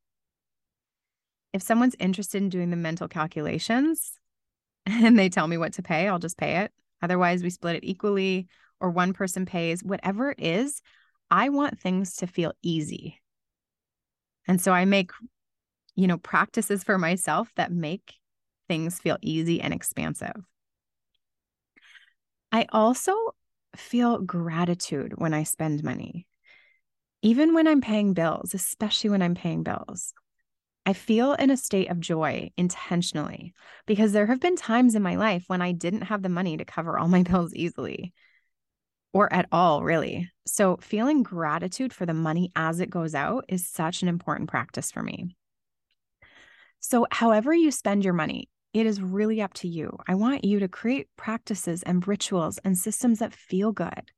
If 1.52 1.62
someone's 1.62 1.96
interested 1.98 2.40
in 2.40 2.50
doing 2.50 2.70
the 2.70 2.76
mental 2.76 3.08
calculations 3.08 4.12
and 4.86 5.18
they 5.18 5.28
tell 5.28 5.48
me 5.48 5.58
what 5.58 5.72
to 5.72 5.82
pay, 5.82 6.06
I'll 6.06 6.20
just 6.20 6.38
pay 6.38 6.58
it. 6.58 6.72
Otherwise, 7.02 7.42
we 7.42 7.50
split 7.50 7.74
it 7.74 7.84
equally 7.84 8.46
or 8.80 8.90
one 8.90 9.12
person 9.12 9.46
pays, 9.46 9.82
whatever 9.82 10.30
it 10.30 10.40
is. 10.40 10.80
I 11.30 11.48
want 11.50 11.80
things 11.80 12.16
to 12.16 12.26
feel 12.26 12.52
easy. 12.62 13.20
And 14.46 14.60
so 14.60 14.72
I 14.72 14.84
make, 14.86 15.10
you 15.94 16.06
know, 16.06 16.18
practices 16.18 16.82
for 16.82 16.98
myself 16.98 17.52
that 17.56 17.70
make 17.70 18.14
things 18.68 18.98
feel 18.98 19.18
easy 19.20 19.60
and 19.60 19.74
expansive. 19.74 20.36
I 22.50 22.66
also 22.72 23.14
feel 23.76 24.18
gratitude 24.18 25.14
when 25.16 25.34
I 25.34 25.42
spend 25.42 25.84
money, 25.84 26.26
even 27.20 27.52
when 27.52 27.66
I'm 27.66 27.82
paying 27.82 28.14
bills, 28.14 28.54
especially 28.54 29.10
when 29.10 29.22
I'm 29.22 29.34
paying 29.34 29.62
bills. 29.62 30.14
I 30.86 30.94
feel 30.94 31.34
in 31.34 31.50
a 31.50 31.56
state 31.58 31.90
of 31.90 32.00
joy 32.00 32.50
intentionally 32.56 33.52
because 33.86 34.12
there 34.12 34.24
have 34.24 34.40
been 34.40 34.56
times 34.56 34.94
in 34.94 35.02
my 35.02 35.16
life 35.16 35.44
when 35.46 35.60
I 35.60 35.72
didn't 35.72 36.02
have 36.02 36.22
the 36.22 36.30
money 36.30 36.56
to 36.56 36.64
cover 36.64 36.98
all 36.98 37.08
my 37.08 37.22
bills 37.30 37.52
easily 37.54 38.14
or 39.18 39.32
at 39.32 39.48
all, 39.50 39.82
really. 39.82 40.30
So, 40.46 40.76
feeling 40.80 41.24
gratitude 41.24 41.92
for 41.92 42.06
the 42.06 42.14
money 42.14 42.52
as 42.54 42.78
it 42.78 42.88
goes 42.88 43.16
out 43.16 43.44
is 43.48 43.66
such 43.66 44.00
an 44.02 44.06
important 44.06 44.48
practice 44.48 44.92
for 44.92 45.02
me. 45.02 45.34
So, 46.78 47.04
however 47.10 47.52
you 47.52 47.72
spend 47.72 48.04
your 48.04 48.14
money, 48.14 48.48
it 48.72 48.86
is 48.86 49.02
really 49.02 49.42
up 49.42 49.54
to 49.54 49.66
you. 49.66 49.98
I 50.06 50.14
want 50.14 50.44
you 50.44 50.60
to 50.60 50.68
create 50.68 51.08
practices 51.16 51.82
and 51.82 52.06
rituals 52.06 52.58
and 52.58 52.78
systems 52.78 53.18
that 53.18 53.34
feel 53.34 53.72
good. 53.72 54.12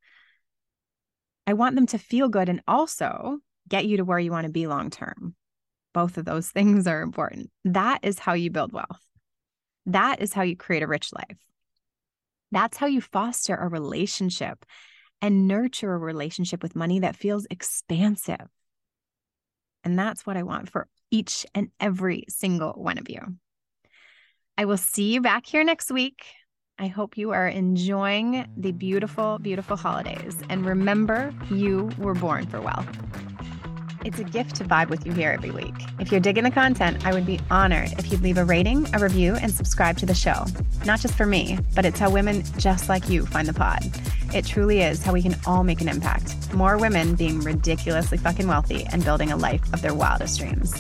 I 1.47 1.55
want 1.55 1.77
them 1.77 1.87
to 1.87 1.99
feel 1.99 2.29
good 2.29 2.51
and 2.51 2.61
also 2.69 3.39
get 3.71 3.87
you 3.87 3.97
to 3.97 4.05
where 4.05 4.19
you 4.19 4.31
want 4.31 4.49
to 4.49 4.53
be 4.53 4.67
long 4.67 4.91
term. 4.91 5.35
Both 5.95 6.19
of 6.19 6.27
those 6.27 6.49
things 6.51 6.87
are 6.87 7.01
important. 7.01 7.51
That 7.65 8.01
is 8.03 8.19
how 8.19 8.35
you 8.35 8.51
build 8.51 8.75
wealth. 8.75 9.01
That 9.87 10.21
is 10.21 10.35
how 10.35 10.43
you 10.43 10.57
create 10.57 10.83
a 10.83 10.87
rich 10.87 11.11
life. 11.11 11.39
That's 12.53 12.77
how 12.77 12.87
you 12.87 13.01
foster 13.01 13.55
a 13.55 13.67
relationship 13.67 14.67
and 15.23 15.47
nurture 15.47 15.93
a 15.93 15.99
relationship 15.99 16.63
with 16.63 16.77
money 16.77 17.01
that 17.01 17.17
feels 17.17 17.47
expansive. 17.51 18.49
And 19.85 19.99
that's 19.99 20.27
what 20.27 20.37
I 20.37 20.43
want 20.43 20.71
for 20.71 20.89
each 21.11 21.47
and 21.55 21.69
every 21.81 22.25
single 22.29 22.73
one 22.73 22.99
of 22.99 23.09
you. 23.09 23.21
I 24.57 24.67
will 24.67 24.77
see 24.77 25.13
you 25.13 25.21
back 25.21 25.47
here 25.47 25.65
next 25.65 25.91
week. 25.91 26.25
I 26.79 26.87
hope 26.87 27.19
you 27.19 27.33
are 27.33 27.49
enjoying 27.49 28.47
the 28.57 28.73
beautiful, 28.73 29.39
beautiful 29.39 29.77
holidays. 29.77 30.37
And 30.49 30.65
remember, 30.65 31.35
you 31.51 31.91
were 31.99 32.15
born 32.15 32.47
for 32.47 32.61
wealth. 32.61 32.89
It's 34.03 34.19
a 34.19 34.25
gift 34.25 34.57
to 34.57 34.65
vibe 34.65 34.89
with 34.89 35.05
you 35.05 35.13
here 35.13 35.31
every 35.31 35.51
week. 35.51 35.75
If 35.99 36.11
you're 36.11 36.23
digging 36.23 36.45
the 36.45 36.51
content, 36.51 37.05
I 37.07 37.13
would 37.13 37.27
be 37.27 37.39
honored 37.51 37.93
if 37.99 38.11
you'd 38.11 38.23
leave 38.23 38.39
a 38.39 38.45
rating, 38.47 38.87
a 38.95 38.99
review, 38.99 39.35
and 39.35 39.53
subscribe 39.53 39.99
to 39.99 40.07
the 40.07 40.15
show. 40.15 40.47
Not 40.87 41.01
just 41.01 41.15
for 41.15 41.27
me, 41.27 41.59
but 41.75 41.85
it's 41.85 41.99
how 41.99 42.11
women 42.11 42.43
just 42.57 42.89
like 42.89 43.11
you 43.11 43.27
find 43.27 43.47
the 43.47 43.53
pod. 43.53 43.83
It 44.33 44.47
truly 44.47 44.81
is 44.81 45.03
how 45.03 45.13
we 45.13 45.23
can 45.23 45.35
all 45.45 45.65
make 45.65 45.81
an 45.81 45.89
impact. 45.89 46.53
More 46.55 46.79
women 46.79 47.17
being 47.17 47.41
ridiculously 47.41 48.17
fucking 48.17 48.47
wealthy 48.47 48.87
and 48.93 49.05
building 49.05 49.33
a 49.33 49.37
life 49.37 49.63
of 49.73 49.83
their 49.83 49.93
wildest 49.93 50.39
dreams. 50.39 50.73